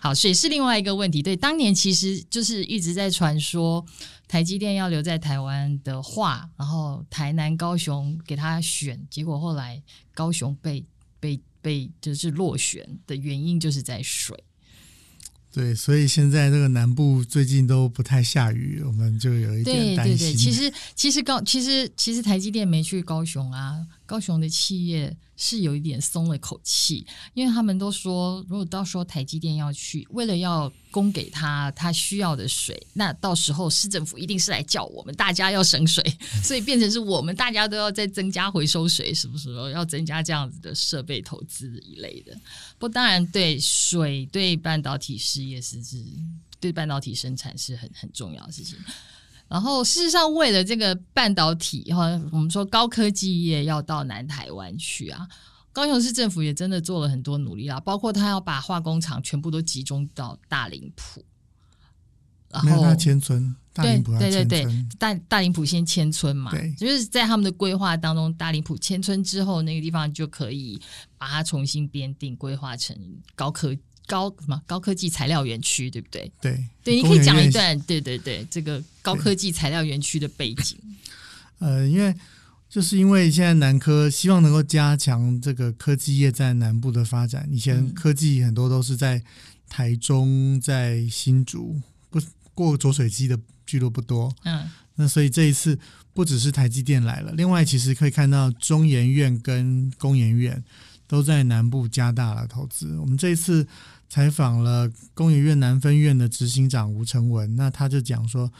[0.00, 1.22] 好，水是另外一个问题。
[1.22, 3.84] 对，当年其实就是一直在传说
[4.26, 9.82] 台积电要留在台湾的话，然后台南、高雄给他选，结果后来
[10.14, 10.84] 高雄被
[11.20, 14.36] 被被就是落选的原因就是在水。
[15.52, 20.16] 对，所以现在这个南部最近都不太下雨，我们就有一点担心。
[20.16, 25.14] 对对对，其实其实高其实其实台积电没去高雄啊，高雄的企业。
[25.44, 36.00] 是有一点松了口气，因为他们都说，如果到时候台积电要去，为了要供给他他需要的水，那到时候市政府一定是来叫我们大家要省水，
[36.44, 39.52] 所以变成是我们大家都要再增加回收水，是不是？
[39.72, 42.38] 要增加这样子的设备投资一类的。
[42.78, 46.00] 不，当然对水对半导体事业是是，
[46.60, 48.78] 对半导体生产是很很重要的事情。
[49.52, 55.28] 然后，事实上，为了这个半导体，哈，我们说高科技业要到南台湾去啊，
[55.74, 61.22] 高雄市政府也真的做了很多努力啦，包括他要把化工厂全部都集中到大林埔，
[62.48, 70.80] 然后他迁村，大林埔要迁村，对对对，大大林埔先迁村嘛，就是在他们的规划当中，大林埔迁村之后，那个地方就可以
[71.18, 72.96] 把它重新编定规划成
[73.34, 76.30] 高科高什么高科技材料园区，对不对？
[76.40, 80.78] 对对，你可以讲一段，对对对，这个高科技材料园区的背景。
[81.58, 82.14] 呃，因为
[82.68, 89.22] 就是因为现在南科希望能够加强这个科技业在南部的发展，以前科技很多都是在
[89.68, 92.20] 台中、在新竹，不
[92.54, 93.38] 过浊水溪的。
[93.64, 95.78] 聚落不多，嗯，那所以这一次
[96.12, 100.62] 不只是台积电来了，另外其实可以看到中研院跟工研院
[101.12, 102.96] 都在南部加大了投资。
[102.96, 103.68] 我们这一次
[104.08, 108.50] 采访了工研院南分院的执行长吴成文，那他就讲说，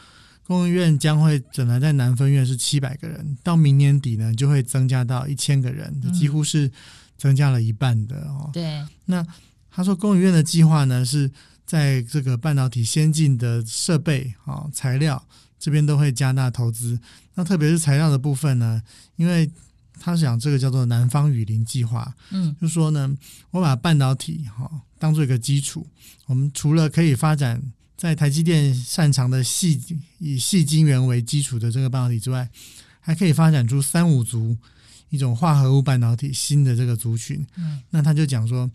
[0.47, 6.71] 工研院将会本来在南分院是七百个人，到明年底呢就会增加到一千个人，几乎是
[7.17, 8.51] 增加了一半的哦。
[8.53, 9.27] 对，那
[9.71, 11.31] 他说工研院的计划呢是。
[11.65, 15.25] 在这个半导体先进的设备啊、材料
[15.59, 16.99] 这边都会加大投资。
[17.35, 18.83] 那特别是材料的部分呢，
[19.17, 19.51] 因为
[20.03, 23.09] 他讲这个叫做南方雨林计划，嗯，就说呢，
[23.53, 25.87] 我把半导体哈当做一个基础，
[26.27, 27.63] 我们除了可以发展
[27.97, 29.81] 在台积电擅长的细
[30.19, 32.49] 以细晶圆为基础的这个半导体之外，
[32.99, 34.57] 还可以发展出三五族
[35.11, 37.47] 一种化合物半导体新的这个族群。
[37.57, 38.69] 嗯，那他就讲说。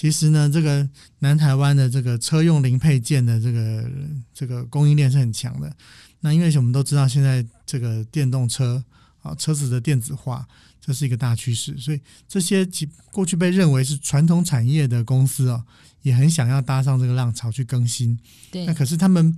[0.00, 0.88] 其实呢，这个
[1.18, 3.90] 南台湾的这个车用零配件的这个
[4.32, 5.74] 这个供应链是很强的。
[6.20, 8.80] 那因为我们都知道，现在这个电动车
[9.22, 10.46] 啊，车子的电子化，
[10.88, 11.76] 这是一个大趋势。
[11.76, 12.66] 所以这些
[13.12, 15.62] 过去被认为是传统产业的公司啊，
[16.00, 18.18] 也很想要搭上这个浪潮去更新。
[18.50, 18.64] 对。
[18.64, 19.36] 那可是他们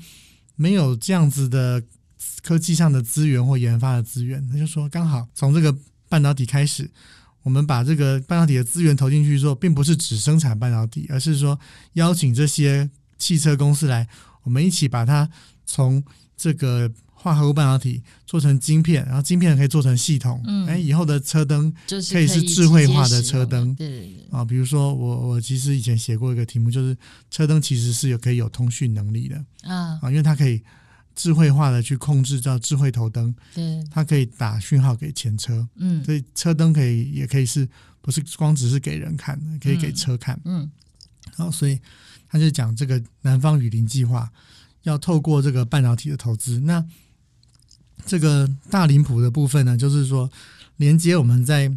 [0.54, 1.82] 没有这样子的
[2.40, 5.76] 科技上的资源或研发的资源，那就说刚好从这个
[6.08, 6.88] 半导体开始。
[7.42, 11.58] 我们把这个半导体的资源投进去之后，并不是只生产半导体，而是说
[11.94, 14.06] 邀请这些汽车公司来，
[14.42, 15.28] 我们一起把它
[15.64, 16.04] 从
[16.36, 20.42] 这个化合物半导体做成晶片，然后晶片可以做成系统。
[20.46, 23.74] 嗯，哎，以后的车灯可以是智慧化的车灯。
[23.74, 24.26] 对对对。
[24.30, 26.96] 啊，比如说我我其实以前写过一个题目，就是
[27.30, 30.62] 车灯其实是有可以有通讯能力的啊啊，因为它可以。
[31.16, 37.68] 智慧化的去控制叫智慧头灯，对，它可以打讯号给前车，嗯，所以车灯可以也可以是
[38.00, 40.70] 不是光只是给人看的，可以给车看，嗯，
[41.36, 41.78] 然后所以
[42.26, 44.30] 他就讲这个南方雨林计划
[44.84, 46.82] 要透过这个半导体的投资，那
[48.06, 50.30] 这个大林埔的部分呢，就是说
[50.76, 51.72] 连接我们在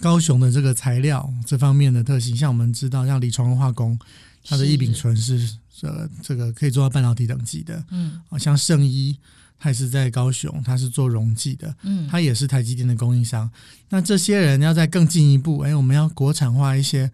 [0.00, 3.98] 高雄的这个材料这方面的特性，像我们知道像李传文化工，
[4.44, 5.56] 它的异丙醇是。
[5.80, 9.16] 这这个可以做到半导体等级的，嗯，像圣一，
[9.58, 13.50] 它也是在高雄，它是做溶剂的，嗯，它也是台积电的供应商。
[13.88, 17.10] 那这些人要再更进一步，哎，我们要国产化一些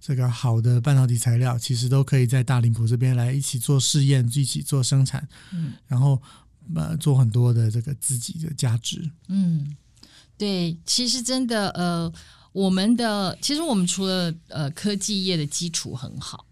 [0.00, 6.18] 这个好的半导体材料，其实都可以在大林埔这边来一起做试验，一起做生产，嗯，然后
[6.74, 9.76] 呃做很多的这个自己的价值，嗯，
[10.36, 12.12] 对，其实真的呃，
[12.52, 16.44] 我们的其实我们除了呃科技业的基础很好。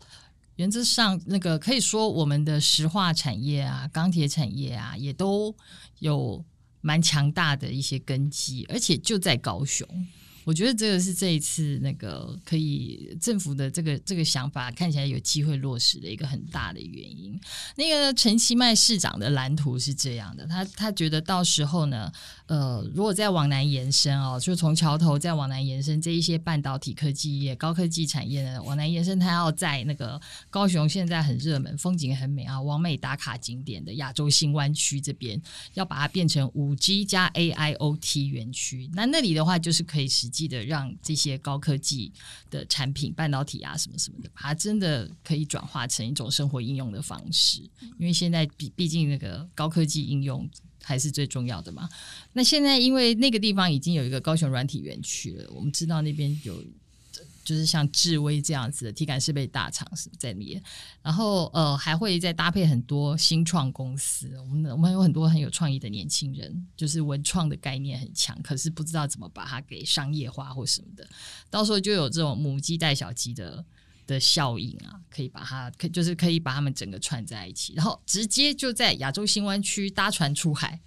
[0.56, 5.52] 原则上，那个可以说，我们的石化产业啊、钢铁产业啊，也都
[5.98, 6.44] 有
[6.80, 9.84] 蛮强大的一些根基，而且就在高雄。
[10.44, 17.40] 我觉得这个是这一次那个可以政府的这个这个想法看起来有机会落实的一个很大的原因。
[17.76, 22.12] 那个陈其迈市长的蓝图是这样的，他他觉得到时候呢，
[22.44, 35.40] 呃，如果再往南延伸哦，就从桥头再往南延伸，这一些半导体科技业、高科技产业呢往南延伸，他要在那个高雄现在很热门、风景很美啊、网美打卡景点的亚洲新湾区这边，
[35.72, 38.90] 要把它变成五 G 加 AIoT 园区。
[38.92, 40.33] 那那里的话，就是可以实。
[40.34, 42.12] 记得让这些高科技
[42.50, 47.60] 的产品、半导体啊什么什么的，把它真的可以转化成一种生活应用的方式。
[47.98, 50.48] 因为现在毕毕竟那个高科技应用
[50.82, 51.88] 还是最重要的嘛。
[52.32, 56.64] 那现在因为那个地方已经有一个高雄软体园区了，我们知道那边有。
[57.44, 60.62] 就是像智威这样子的体感设备大厂是在里面，
[61.02, 64.36] 然后呃还会再搭配很多新创公司。
[64.40, 71.06] 我们我们有很多很有创意的年轻人，就是文创的概念很强，可是不知道怎么把它给商业化或什么的。
[71.50, 73.64] 到时候就有这种母鸡带小鸡的
[74.06, 80.80] 的效应啊，可以把它可就是可以把它们整个串在一起，然后直接就在亚洲新湾区搭船出海，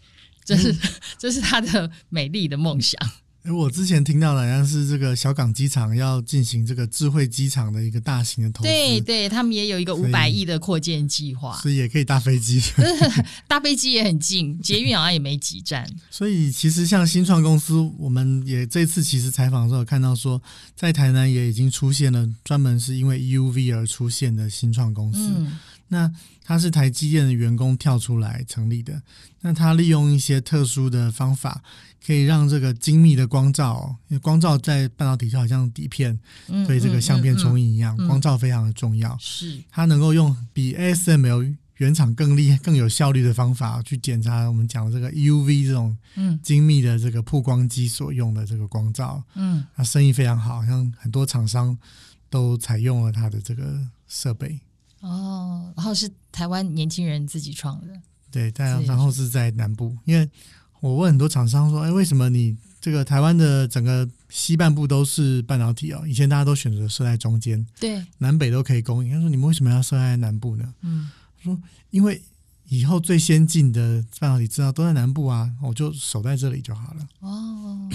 [0.43, 0.77] 这是、嗯、
[1.17, 2.99] 这是他的美丽的梦想。
[3.45, 12.61] 我之前听到的好像是这个小港机场要进行这个智慧机场的一个大型的投资，对对，他们也有一个五百亿的扩建计划，所以也可以搭飞机，
[13.47, 15.89] 搭飞机也很近，捷运好像也没几站。
[16.11, 20.41] 所以其实像新创公司，我们也这次其实采访的时候看到说，
[20.75, 25.19] 在台南也已经出现了专门是因为 EUV 而出现的新创公司。
[25.19, 25.57] 嗯
[25.89, 26.11] 那
[26.43, 29.01] 他是台积电的员工跳出来成立的。
[29.41, 31.61] 那他利用一些特殊的方法，
[32.05, 36.17] 可以让这个精密的光照，因为光照在半导体就好像底片
[36.65, 39.17] 对这个相片冲印一样，光照非常的重要。
[39.19, 45.95] 是，它能够用比 ASML 原厂更厉害、更有效率的方法去检查我们讲的这个 UV 这种
[46.41, 49.23] 精密的这个曝光机所用的这个光照。
[49.35, 51.77] 嗯，它生意非常好，像很多厂商
[52.29, 54.59] 都采用了它的这个设备。
[55.01, 57.93] 哦，然后是台湾年轻人自己创的。
[58.29, 60.29] 对，但然后是在南部，因为
[60.79, 66.03] 我问很多厂商说：“哎，为什么你这个台湾的整个西半部都是半导体哦？
[66.05, 69.11] 以前大家都选择设在中间，对，南北都可以供应。
[69.11, 70.73] 他说：你们为什么要设在南部呢？
[70.81, 71.09] 嗯，
[71.41, 71.57] 说
[71.89, 72.21] 因为
[72.67, 77.07] 以后最先进的半导体制造都在南部啊，我就守在这里就好了。
[77.21, 77.89] 哦，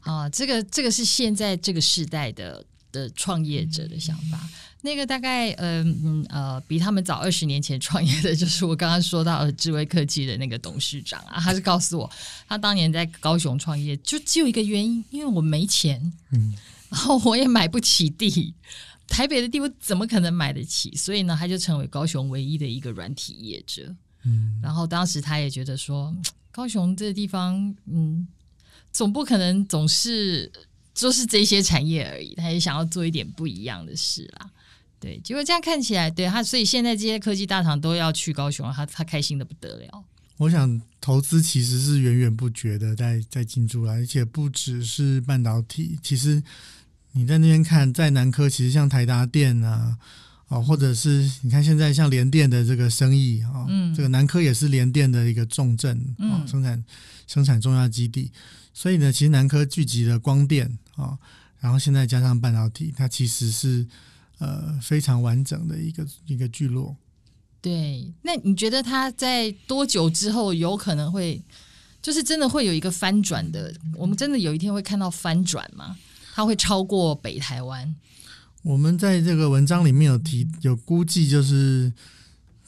[0.00, 4.38] 啊，这个这个是现在这个时代的的创业者的想法。
[4.40, 4.48] 嗯
[4.80, 12.10] 那个大概嗯嗯呃比他们早二十年前创业的，就是我刚刚说到的智威科技的那个董事长啊，他是告诉我，
[12.46, 16.54] 他当年在高雄创业，就只有一个原因，因为我没钱，嗯，
[16.90, 18.54] 然后我也买不起地，
[19.08, 20.94] 台北的地我怎么可能买得起？
[20.94, 23.92] 所以呢，他就成为高雄唯一的一个软体业者，
[24.24, 26.14] 嗯，然后当时他也觉得说，
[26.52, 28.28] 高雄这个地方，嗯，
[28.92, 30.50] 总不可能总是
[30.94, 34.48] 就是这些产业而已，他也想要做一点不一样的事啦。
[35.00, 40.04] 对，结果这样看起来，对他，所以现在这些科技大厂都要去高雄，他他开心的不得了。
[40.38, 45.98] 我想投资其实是源源不绝的在在进驻了，而且不只是半导体。
[46.02, 46.42] 其实
[47.12, 49.96] 你在那边看，在南科，其实像台达电啊，
[50.48, 56.84] 哦，或者是你看现在像联电的这个生意啊，哦嗯、这个南科也是联电的一个重镇，哦，生产
[57.26, 58.30] 生产重要基地。
[58.74, 61.18] 所以呢，其实南科聚集了光电啊、哦，
[61.60, 63.86] 然后现在加上半导体，它其实是。
[64.38, 66.96] 呃，非常完整的一个一个聚落。
[67.60, 71.42] 对，那你觉得它在多久之后有可能会，
[72.00, 73.74] 就是真的会有一个翻转的？
[73.96, 75.96] 我们真的有一天会看到翻转吗？
[76.34, 77.94] 它会超过北台湾？
[78.62, 81.92] 我们在这个文章里面有提，有估计，就是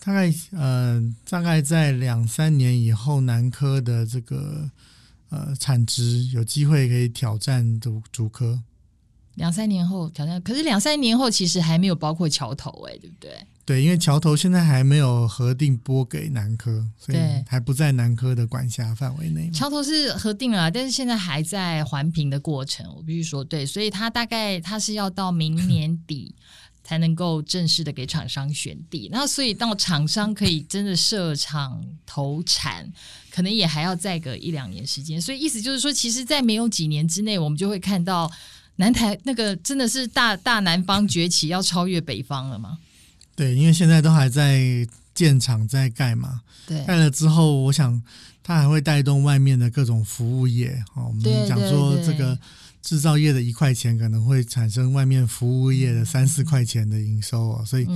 [0.00, 4.68] 大概呃，大概在两三年以后，南科的这个
[5.28, 8.60] 呃产值有机会可以挑战主主科。
[9.36, 13.46] 两三年后挑战，可是两三年后其实还没有包括桥头哎、欸，对不对？
[13.64, 19.48] 对，因为桥头现在还没有核定拨给南科，所以还不在南科的管辖范围内。
[19.50, 22.84] 桥头是核定了，但是现在还在环评的过程。
[22.96, 26.34] 我必须说，对，所以它大概它是要到明年底
[26.82, 29.08] 才能够正式的给厂商选地。
[29.12, 32.92] 那所以到厂商可以真的设厂投产，
[33.30, 35.20] 可能也还要再个一两年时间。
[35.20, 38.28] 所以意思就是说，其实，在没有几年之内，我们就会看到。
[38.76, 42.78] 南台那个真的是大大南方崛起，要超越北方了吗？
[43.36, 46.40] 对，因为现在都还在建厂在盖嘛。
[46.66, 48.02] 对，盖了之后，我想
[48.42, 50.82] 它还会带动外面的各种服务业。
[50.94, 52.38] 哦，我们讲说这个
[52.80, 57.64] 制造业的一块钱可能会产生外面服务业的三四块钱的营收哦。
[57.66, 57.86] 所以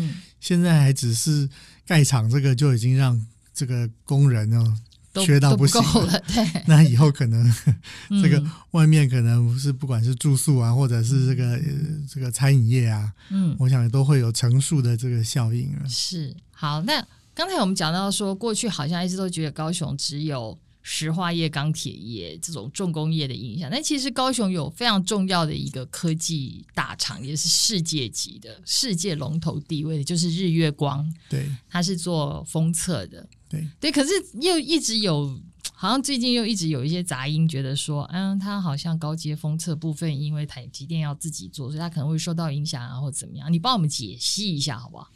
[0.40, 1.48] 现在还只是
[1.86, 4.76] 盖厂，这个就已经让这个工人哦。
[5.22, 6.62] 缺到不行了，对。
[6.66, 7.54] 那以后可能
[8.22, 11.60] 这个外面可能是不管是住宿啊，或者是这个
[12.08, 15.88] 这个餐饮业啊，嗯，我想都会有乘数的这个效应了。
[15.88, 31.10] 是，好，那刚才我们讲到说，过去好像一直都觉得高雄只有石化业、钢铁业这种重工业的影响，但其实高雄有非常重要的一个科技大厂，也是世界级的、世界龙头地位的，就是日月光。
[31.30, 33.26] 对，它是做封测的。
[33.48, 34.10] 对对，可是
[34.42, 35.40] 又一直有，
[35.72, 43.50] 好像最近又一直有一些杂音，觉得说，嗯，他好像高阶封测部分，因为台积电要自己做，所以他可能会受到影响啊，或怎么样？
[43.50, 45.08] 你帮我们解析一下好不好？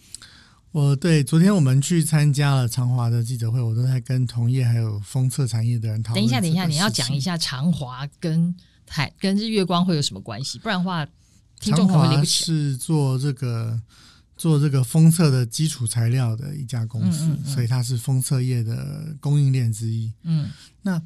[0.72, 6.22] 我对昨天我们去参加了长华的记者会，我都在跟同业还有封测产业的人讨论。
[6.22, 8.54] 等一下，等一下，你要讲一下长华跟
[8.86, 10.58] 台跟日月光会有什么关系？
[10.58, 11.06] 不然的话，
[11.60, 12.44] 听众可能连不起。
[12.44, 13.80] 是做这个。
[14.38, 20.12] 做这个封测的基础材料的一家公司，嗯嗯嗯，所以它是封测业的供应链之一。
[20.22, 20.48] 嗯，
[20.82, 21.02] 那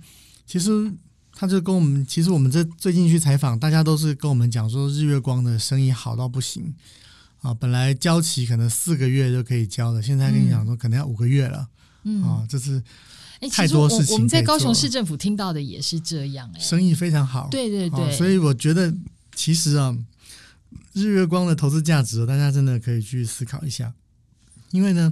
[0.46, 0.92] 其实
[1.35, 6.75] 他就跟我们，其实我们这最近去采访，大家都是跟我们讲说，日月光的生意好到不行
[7.42, 7.52] 啊！
[7.52, 11.68] 本来交期可能四个月就可以交的，现在跟你讲说可能要五个月了。
[12.05, 12.83] 嗯啊，这是
[13.52, 14.12] 太多事情，欸。
[14.14, 17.48] 我们在高雄市政府听到的也是这样，欸，生意非常好。
[17.50, 18.92] 对对对，啊，所以我觉得
[19.35, 19.94] 其实啊。
[20.94, 23.92] 日月光的投资价值，大家真的可以去思考一下。
[24.71, 25.10] 因为呢，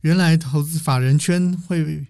[0.00, 2.04] 原来投资法人圈会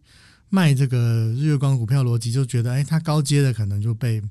[0.49, 4.22] 卖这个日月光股票逻辑，就觉得，哎，它高阶的可能就被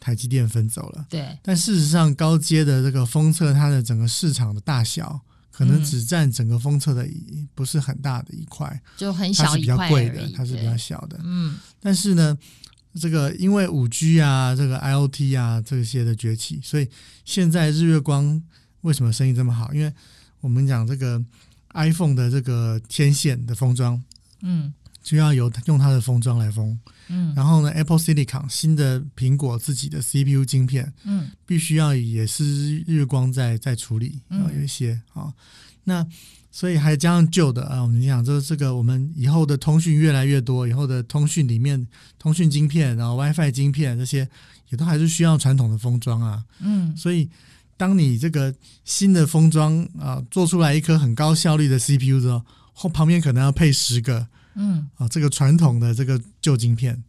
[0.00, 1.06] 台积电分走了。
[1.08, 1.38] 对。
[1.42, 5.20] 但事实上，高阶的这个封测，它的整个市场的大小，
[5.50, 7.06] 可能只占整个封测的
[7.54, 11.18] 不是很大的一块，就很小一块，它是比较贵的，它是比较小的。
[11.22, 12.36] 嗯，但是呢，
[13.00, 16.88] 这个因为五 G 啊，这个 IOT 啊这些的崛起，所以
[17.24, 18.42] 现在日月光
[18.82, 19.72] 为什么生意这么好？
[19.72, 19.92] 因为
[20.40, 21.22] 我们讲这个
[21.74, 24.02] iPhone 的这个天线的封装，
[24.42, 24.72] 嗯。
[25.00, 26.78] 就要由用它的封装来封，
[27.08, 35.32] 嗯，然后呢，Apple Silicon 新的苹果自己的 CPU 晶片，嗯，必须要也是日光在在处理，啊、嗯，有一些啊，
[35.84, 36.06] 那
[36.50, 41.86] 所以还加上旧的啊，我们讲这这个我们以后的通讯越来越多，以后的通讯里面
[42.18, 44.28] 通讯晶片，然后 WiFi 晶片这些
[44.70, 47.28] 也都还是需要传统的封装啊，嗯，所以
[47.76, 48.54] 当你这个
[48.84, 52.42] 新的封装啊做出来一颗很高效率的 CPU 之后，
[52.72, 54.26] 后旁边可能要配十个。
[54.58, 57.00] 嗯，啊，这个传统的这个旧晶片，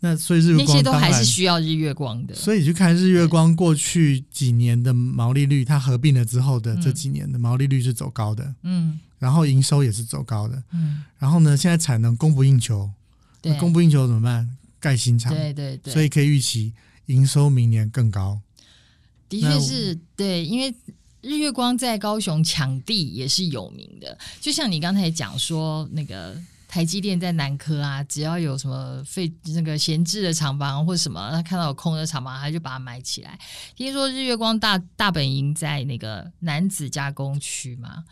[0.00, 2.34] 那所以日月光那些都还是需要日月光的。
[2.34, 12.90] 所以去看日月光过去几年的毛利率，它合并了之后的这几年的毛利率是走高的，嗯，然后营收也是走高的，嗯，然后呢，现在产能供不应求，
[13.40, 14.56] 对，供不应求怎么办？
[14.80, 16.72] 盖新厂，对对对，所以可以预期
[17.06, 18.40] 营收明年更高。
[19.28, 20.74] 的确是对，因为
[21.22, 26.36] 日月光在高雄抢地也是有名的，就像你刚才讲说那个。
[26.68, 33.38] 台积电在南科啊，只要有什么废那个闲置的厂房或者什么，他看到有空的厂房，他就把它买起来。
[33.76, 38.04] 听说日月光大大本营在那个男子加工区嘛，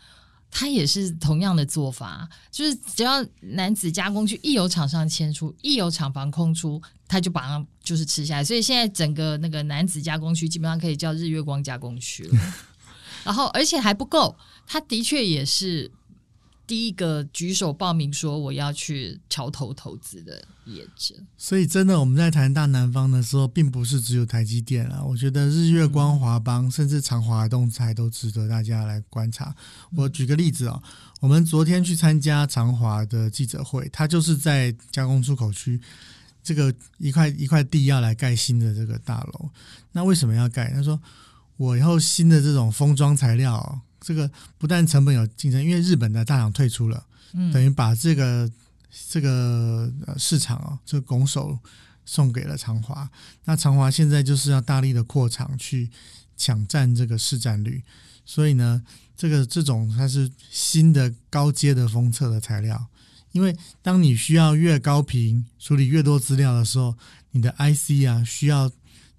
[0.49, 8.43] 他也是同样的做法，就是只要男子加工区一有厂商迁出，一有厂房空出，他就把它就是吃下来。
[8.43, 12.39] 所以现在整个那个男子加工区基本上可以叫日月光加工区了。
[13.25, 14.35] 然后而且还不够，
[14.65, 15.91] 他的确也是。
[16.67, 25.03] 第一个举手报名说我要去桥头投资的业者，所以真的我们在谈大南方的时候，并不是只有台积电啊。
[25.03, 29.55] 我觉得日月光、华邦，甚至长华动材都值得大家来观察。
[29.95, 30.81] 我举个例子哦，
[31.19, 35.79] 我们昨天去参加长华的记者会，他就是在加工出口区
[36.43, 39.49] 这个一块一块地要来盖新的这个大楼。
[39.91, 40.71] 那为什么要盖？
[40.71, 40.99] 他说
[41.57, 43.81] 我以后新的这种封装材料。
[44.05, 44.29] 这个
[44.59, 47.03] 不但成本有竞争，因为日本的大厂退出了，
[47.33, 48.47] 嗯、等于把这个
[49.09, 51.57] 这个市场啊，这个拱手
[52.05, 53.09] 送给了长华。
[53.45, 55.89] 那长华现在就是要大力的扩厂去
[56.37, 57.81] 抢占这个市占率。
[58.23, 58.83] 所以呢，
[59.17, 62.85] 这个这种它是新的高阶的封测的材料，
[63.31, 66.95] 因为当你需要越高频处理越多资料的时候，
[67.31, 68.71] 你的 IC 啊需要。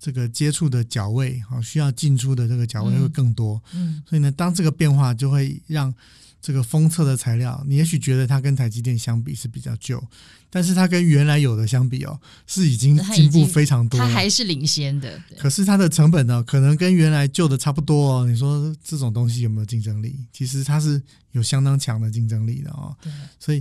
[0.07, 5.93] 这个接触的角位，好，需要进出的这个角位会更多，嗯，所以呢，当这个变化就会让
[6.41, 10.01] 这个封测的材料，你也许觉得它跟台积电相比是比较旧，
[10.49, 15.21] 但是它跟原来有的相比哦，是已经进步非常多，它还是领先的。
[15.41, 18.27] 可是它的成本呢，可能跟原来旧的差不多哦。
[18.27, 20.15] 你说这种东西有没有竞争力？
[20.33, 21.03] 其实它是
[21.33, 22.95] 有相当强的竞争力的哦。
[23.03, 23.61] 对，所以。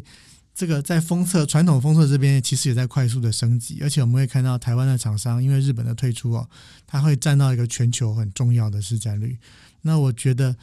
[0.56, 6.50] 这个在封测传统封测这边，其实也在快速的升级，而且我们会看到台湾的厂商，因为日本的退出哦，
[6.88, 9.38] 它会占到一个全球很重要的市占率。
[9.82, 10.56] 那我觉得，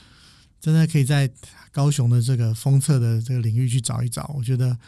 [0.59, 1.31] 真的可以在
[1.71, 4.35] 高雄的这个封测的这个领域去找一找。
[4.35, 4.79] 我觉得，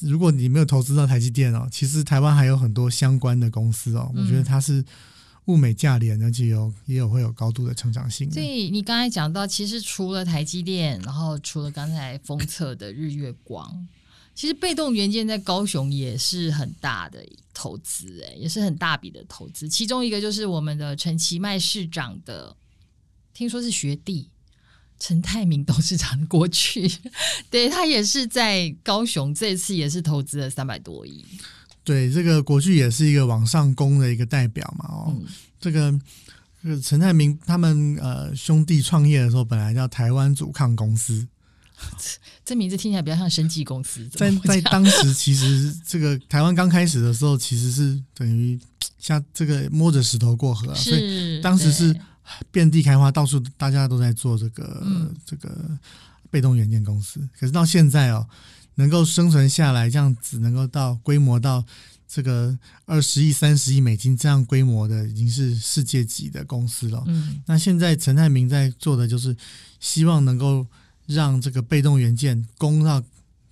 [0.00, 4.84] 如果你没有投资到台积电哦，其实台湾还有很多相关的公司哦，我觉得它是
[5.44, 8.28] 物美价廉，而且有也有会有高度的成长性。
[8.32, 13.86] 所以你刚才讲到，其实除了台积电，然后除了刚才封测的日月光。
[14.34, 19.68] 其实被动元件在高雄也是很大的投资，哎，也是很大笔的投资。
[19.68, 22.54] 其中一个就是我们的陈其迈市长的，
[23.32, 24.28] 听说是学弟
[24.98, 26.90] 陈泰明董事长过去，
[27.48, 31.24] 对，他也是在高雄，这次也是投资了三百多亿。
[31.84, 35.24] 对，这个过去也是一个往上攻的一个代表嘛，哦，嗯、
[35.60, 36.00] 这个
[36.62, 41.28] 这个陈泰明他们呃兄弟创业的时候，本来叫台湾阻抗公司。
[42.44, 44.06] 这名字听起来比较像生技公司。
[44.08, 48.58] 在在当时，其实这个台湾刚开始的时候，其实是等于
[48.98, 51.98] 像这个摸着石头过河，啊，所以当时是
[52.50, 55.56] 遍地开花，到处大家都在做这个、嗯、这个
[56.30, 57.18] 被动元件公司。
[57.38, 58.26] 可是到现在哦，
[58.74, 61.64] 能够生存下来，这样子能够到规模到
[62.06, 67.02] 这个二十亿、三十亿美金这样规模的，已经是世界级的公司了。
[67.06, 69.34] 嗯，那现在陈泰明在做的就是
[69.80, 70.66] 希望能够。
[71.06, 73.02] 让这个被动元件供到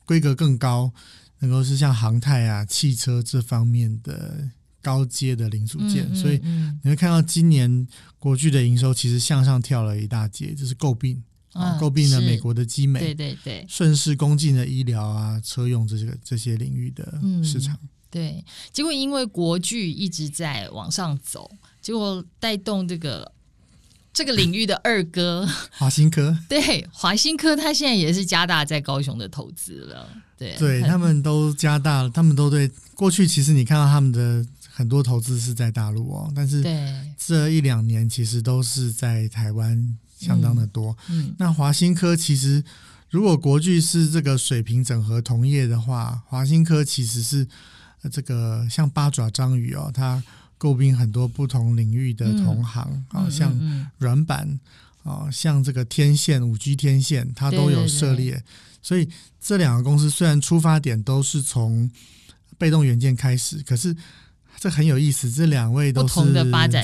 [0.05, 0.93] 规格更高，
[1.41, 4.49] 能够是像航太啊、汽车这方面的
[4.81, 6.41] 高阶的零组件，嗯嗯嗯、所以
[6.83, 7.87] 你会看到今年
[8.19, 11.23] 国巨的营收其实向上跳了一大截，就是购并
[11.53, 17.79] 啊，购并了美国的基美，对对对，顺势攻进了医疗啊、车用这些这些领域的市场。
[17.83, 21.51] 嗯、对，结果因为国巨一直在往上走，
[21.81, 23.33] 结果带动这个。
[24.13, 30.07] 这个领域的二哥华新科， 对华新科，他现在也是加大在高雄的投资了。
[30.37, 36.63] 对，对他们都加大了，他们都对过去其实你看到他们的很多投资是在大陆哦，但是
[37.17, 40.97] 这一两年其实都是在台湾相当的多。
[41.09, 42.63] 嗯，嗯，那华新科其实
[43.09, 47.47] 如果国巨是这个水平整合同业的话，华新科其实是
[48.11, 50.23] 这个像八爪章鱼哦，它。
[50.63, 54.61] 购并很多不同领域的同行啊，嗯、像软板
[55.03, 58.31] 啊、像这个天线五 G 天线，它都有涉猎。
[58.31, 58.45] 对对对，
[58.81, 59.09] 所以
[59.41, 61.91] 这两个公司虽然出发点都是从
[62.57, 63.97] 被动元件开始，可是
[64.61, 66.21] 这很有意思，这两位都是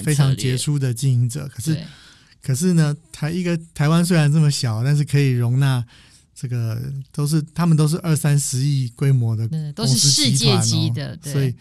[0.03, 1.47] 非常杰出的经营者。
[1.47, 1.81] 可是，
[2.43, 5.85] 可是呢，台一个台湾虽然这么小，但是可以容纳
[6.35, 11.55] 这个都是他们都是二三十亿规模的都是世界级的，所以。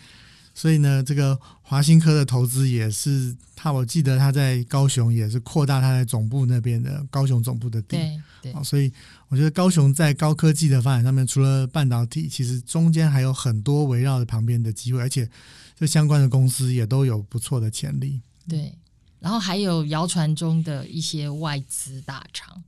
[0.57, 7.95] 所以呢，这个华新科的投资也是他，我记得他在高雄也是扩大他在总部那边的高雄总部的地。
[7.95, 8.63] 对对。
[8.63, 8.91] 所以
[9.27, 15.29] 我觉得高雄在高科技的发展上面，除了半导体，其实中间还有很多围绕着旁边的机会，而且
[15.77, 18.19] 这相关的公司也都有不错的潜力。
[18.49, 18.73] 对，
[19.19, 22.63] 然后还有谣传中的一些外资大厂，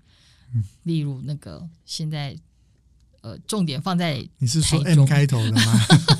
[0.53, 2.37] 嗯，例如那个现在。
[3.21, 5.61] 呃，重点放在你是说 M 开头的吗？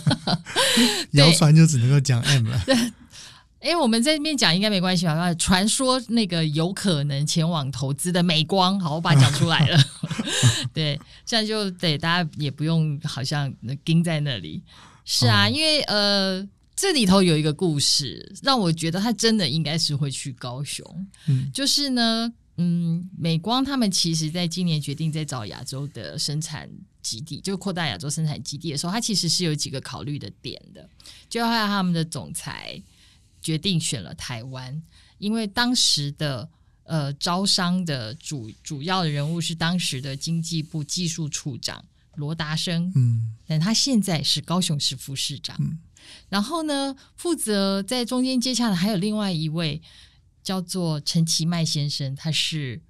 [1.12, 2.62] 谣传就只能够讲 M 了。
[2.66, 2.76] 对，
[3.62, 5.34] 因为我们在这边讲应该没关系吧？
[5.36, 9.80] 传说那个有可能前往投资的美光，好，我把它讲出来了。
[10.74, 13.54] 对，这样就对大家也不用好像
[13.84, 14.62] 盯在那里。
[15.06, 20.86] 是啊，哦、因为呃，这里头有一个故事，让我觉得他真的应该是会去高雄。
[21.28, 22.34] 嗯，就是呢。
[22.62, 26.70] 嗯，美光他们其实在今年决定在找亚洲的生产
[27.02, 30.90] 基地，就扩大亚洲生产基地的时候，他其实是有几个考虑的点的。
[31.30, 32.82] 就后来他们的总裁
[33.42, 34.82] 决定选了台湾，
[35.18, 36.50] 因为当时的
[36.84, 41.84] 呃招商的主主要的人物是当时的经济部技术处长
[42.16, 45.56] 罗达生，嗯，但他现在是高雄市副市长。
[45.60, 45.80] 嗯，
[46.30, 49.82] 然后呢，负责在中间接洽的还有另外一位。
[50.42, 52.82] 叫做陈其迈先生，他是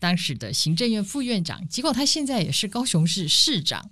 [0.00, 3.88] 当时的行政院副院长，结果他现在也是高雄市市长。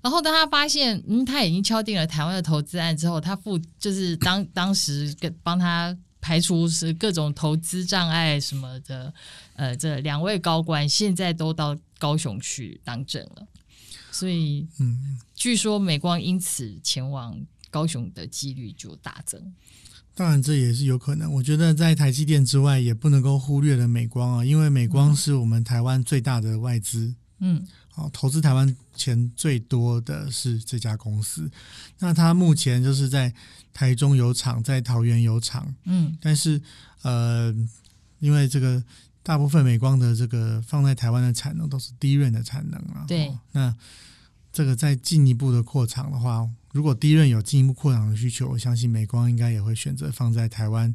[0.00, 9.14] 然后当他发现，嗯，他已经敲定了台湾的投资案之后，他负就是当当时跟帮他排除是各种投资障碍什么的，
[9.54, 13.46] 呃，这两位高官现在都到高雄去当政了，
[14.10, 17.40] 所以，嗯，据说美光因此前往
[17.70, 19.54] 高雄的几率就大增。
[20.14, 21.32] 当然，这也是有可能。
[21.32, 31.50] 我觉得在台积电之外，也不能够忽略了美光啊，因为美光是我们台湾最大的外资，嗯，好，投资台湾钱最多的是这家公司。
[31.98, 33.32] 那它目前就是在
[33.72, 36.60] 台中有厂，在桃园有厂，嗯，但是
[37.00, 37.54] 呃，
[38.18, 38.84] 因为这个
[39.22, 43.74] 大部分美光的这个放在台湾的产能都是 DRAM 的产能啊，对，那
[44.52, 46.46] 这个再进一步的扩厂的话。
[46.72, 50.94] 如果 DRAM 有进一步扩张的需求，我相信美光应该也会选择放在台湾，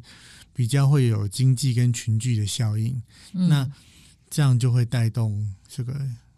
[0.52, 3.00] 比较会有经济跟群聚的效应。
[3.32, 3.70] 嗯、那
[4.28, 5.94] 这样就会带动这个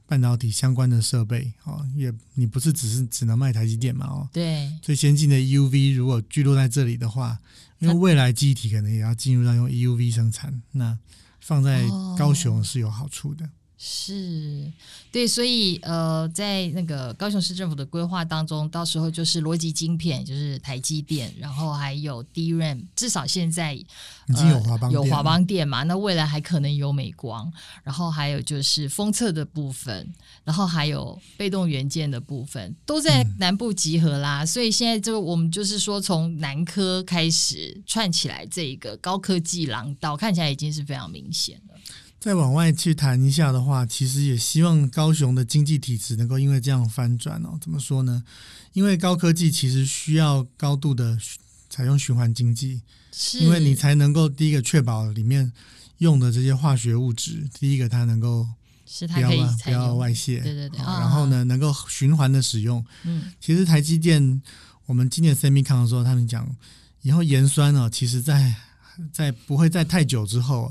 [0.07, 4.07] 半导体相关的设备哦，也你不是只是只能卖台积电嘛？
[4.07, 7.39] 哦，对，最先进的 EUV 如果聚落在这里的话，
[7.79, 10.99] 因为未来记忆体可能也要进入到用 EUV 生产，那
[11.41, 11.89] 放在
[12.19, 13.47] 高雄是有好处的。
[13.47, 13.51] 哦
[13.83, 14.71] 是
[15.11, 23.87] 对，所以呃，在那个高雄市政府的规划当中，到时候就是逻辑晶片，就是台积电，然后还有 DRAM，至少现在已
[24.37, 27.51] 经有华邦、呃、有华邦电嘛，那未来还可能有美光，
[27.83, 30.13] 然后还有就是封测的部分，
[30.45, 34.43] 然后还有被动元件的部分，都在南部集合啦。
[34.43, 41.75] 嗯、所以现在就我们就是说，从南科开始串起来，这一个高科技廊道看起来已经是非常明显了。
[42.21, 47.59] 再往外去谈一下的话，其实也希望高雄的经济体质能够因为这样翻转哦。
[47.59, 48.23] 怎么说呢？
[48.75, 51.19] 因为高科技其实需要高度的
[51.71, 55.51] 采用循环经济，是因为你才能够第一个确保里面
[55.99, 58.47] 用的这些化学物质，第一个它能够
[59.15, 59.31] 不要
[59.65, 62.85] 不要外泄，对对对，然后呢能够循环的使用。
[63.05, 64.43] 嗯，其实台积电
[64.85, 66.55] 我们今年 SEMICON 的时候，他们讲
[67.01, 68.55] 以后盐酸呢，其实在
[69.11, 70.71] 在不会在太久之后。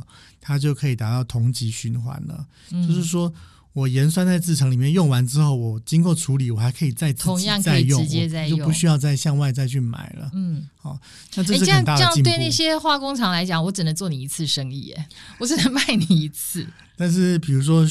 [0.50, 3.32] 它就可以达到同级循环了，嗯、就是说
[3.72, 10.32] 我盐酸在制成里面用完之后，我经过处理，我还可以再同样可以直接再用，就不需要再向外再去买了。
[10.34, 11.00] 嗯，好，
[11.36, 11.98] 那这是很大的。
[11.98, 16.66] 欸、这样这样对那些化工厂来讲，我只能做你一次生意，哎，我只能卖你一次。
[16.98, 17.86] 但是比如说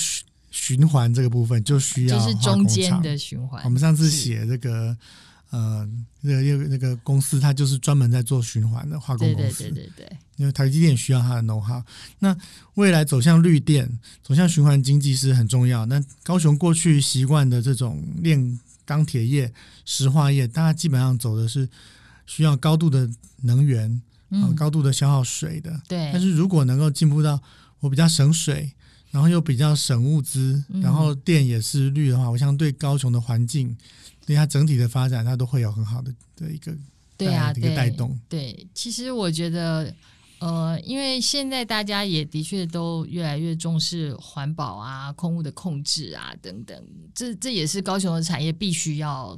[0.51, 3.63] 循环这个部分，就需要就是中间的循环。
[3.63, 4.97] 我们上次写这个
[5.51, 5.89] 呃，
[6.21, 9.65] 那个那个公司，它就是专门在做循环的化工公司。
[9.65, 10.17] 对对对对对。
[10.37, 11.83] 因为台积电需要它的 know-how，
[12.21, 12.37] 那
[12.75, 15.85] 未来走向绿电、走向循环经济是很重要。
[15.87, 19.53] 那高雄过去习惯的这种炼钢铁业、
[19.85, 21.69] 石化业，大家基本上走的是
[22.25, 23.11] 需要高度的
[23.43, 25.81] 能源，嗯，高度的消耗水的。
[25.89, 26.11] 对。
[26.13, 27.43] 但是如果能够进步到
[27.81, 28.73] 我比较省水，
[29.11, 33.77] 然后又比较省物资，然后电也是绿的话，我相信对高雄的环境，
[34.27, 36.73] 对它整体的发展，它都会有很好的的一个
[37.17, 38.19] 对啊一个带动。
[38.29, 39.95] 对，其实我觉得。
[40.41, 46.81] 呃，因为现在大家也的确都越来越重视环保啊、空污的控制啊等等，
[47.13, 49.37] 这这也是高雄的产业必须要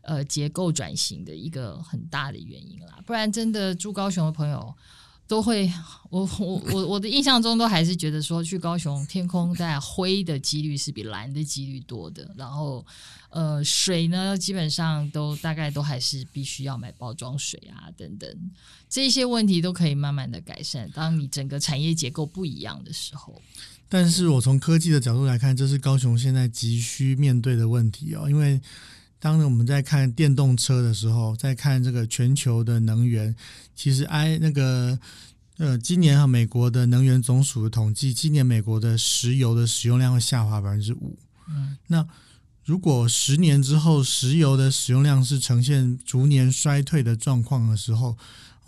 [0.00, 2.98] 呃结构转型的一个很大的原因啦。
[3.04, 4.74] 不然，真的住高雄的朋友
[5.30, 5.72] 都会，
[6.10, 12.84] 我我我我的印象中都还是觉得说，去高雄天空在灰的几率是比蓝的几率多的，然后。
[13.32, 18.28] 呃，水呢，基本上都大概都还是必须要买包装水啊，等等，
[18.88, 20.90] 这些问题都可以慢慢的改善。
[20.92, 23.40] 当你整个产业结构不一样的时候，
[23.88, 28.28] 但是我从科技的角度来看，这是高雄现在急需面对的问题哦。
[28.28, 28.60] 因为
[29.20, 33.36] 当我们在看电动车的时候，在看这个全球的能源，
[33.76, 34.98] 其实 I 那个
[35.58, 41.16] 呃，今年哈美国的能源总署的统计，今年美国的石油的使用量会下滑百分之五。
[41.48, 42.04] 嗯，那。
[42.62, 48.16] 如果十年之后石油的使用量是呈现逐年衰退的状况的时候，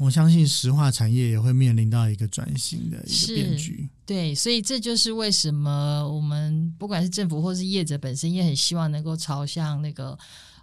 [0.02, 3.88] 我相信石化产业也会面临到一个转型的一个变局。
[4.04, 10.18] 对，所以这就是为什么我们不管是政府或是业者本身也很希望能够朝向那个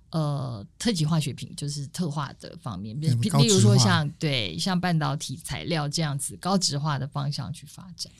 [0.09, 3.07] 呃特级化学品，就是特化的方面，例
[3.47, 8.11] 如说像对像半导体材料这样子高质化的方向去发展。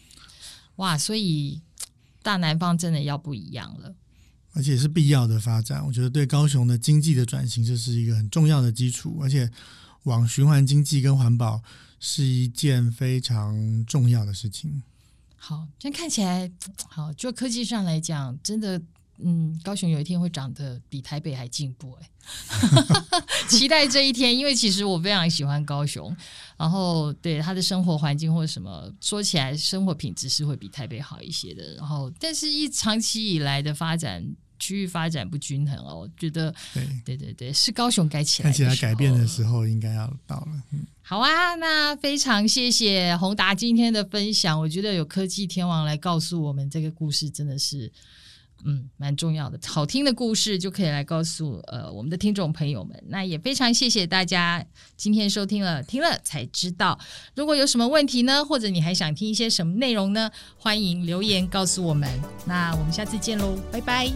[0.77, 1.61] 哇，所以
[2.23, 3.93] 大南方真的要不一样了。
[4.53, 9.19] 而且是必要的发展，我觉得对高雄的经济的转型，这是一个很重要的基础。
[9.21, 9.49] 而且，
[10.09, 11.61] 往循环经济跟环保
[11.99, 14.81] 是一件非常重要的事情。
[15.37, 16.51] 好，这看起来
[16.89, 18.81] 好，就科技上来讲，真的，
[19.19, 22.09] 嗯，高雄有一天会长得比台北还进步哎，
[23.47, 24.35] 期待这一天。
[24.35, 26.13] 因为其实我非常喜欢高雄，
[26.57, 31.75] 然后对他的生活环境或者什么，说起来生活品质是会比台北好一些的。
[31.75, 34.35] 然后，但是一长期以来的发展。
[34.59, 40.63] 区域发展不均衡哦，我觉得对对对对，是高雄该起来，看起来改变的时候应该要到了。
[40.71, 47.91] 嗯，好啊，那非常谢谢宏达今天的分享，我觉得有科技天王来告诉我们这个故事，真的是。
[48.65, 53.03] 嗯，蛮重要的，好听的故事就可以来告诉呃我们的听众朋友们。
[53.07, 54.65] 那也非常谢谢大家
[54.97, 56.99] 今天收听了，听了才知道。
[57.35, 60.29] 如果有什么问题呢，或者你还想听一些什么内容呢？
[60.57, 62.09] 欢迎留言告诉我们。
[62.45, 64.09] 那我们下次见喽，拜拜。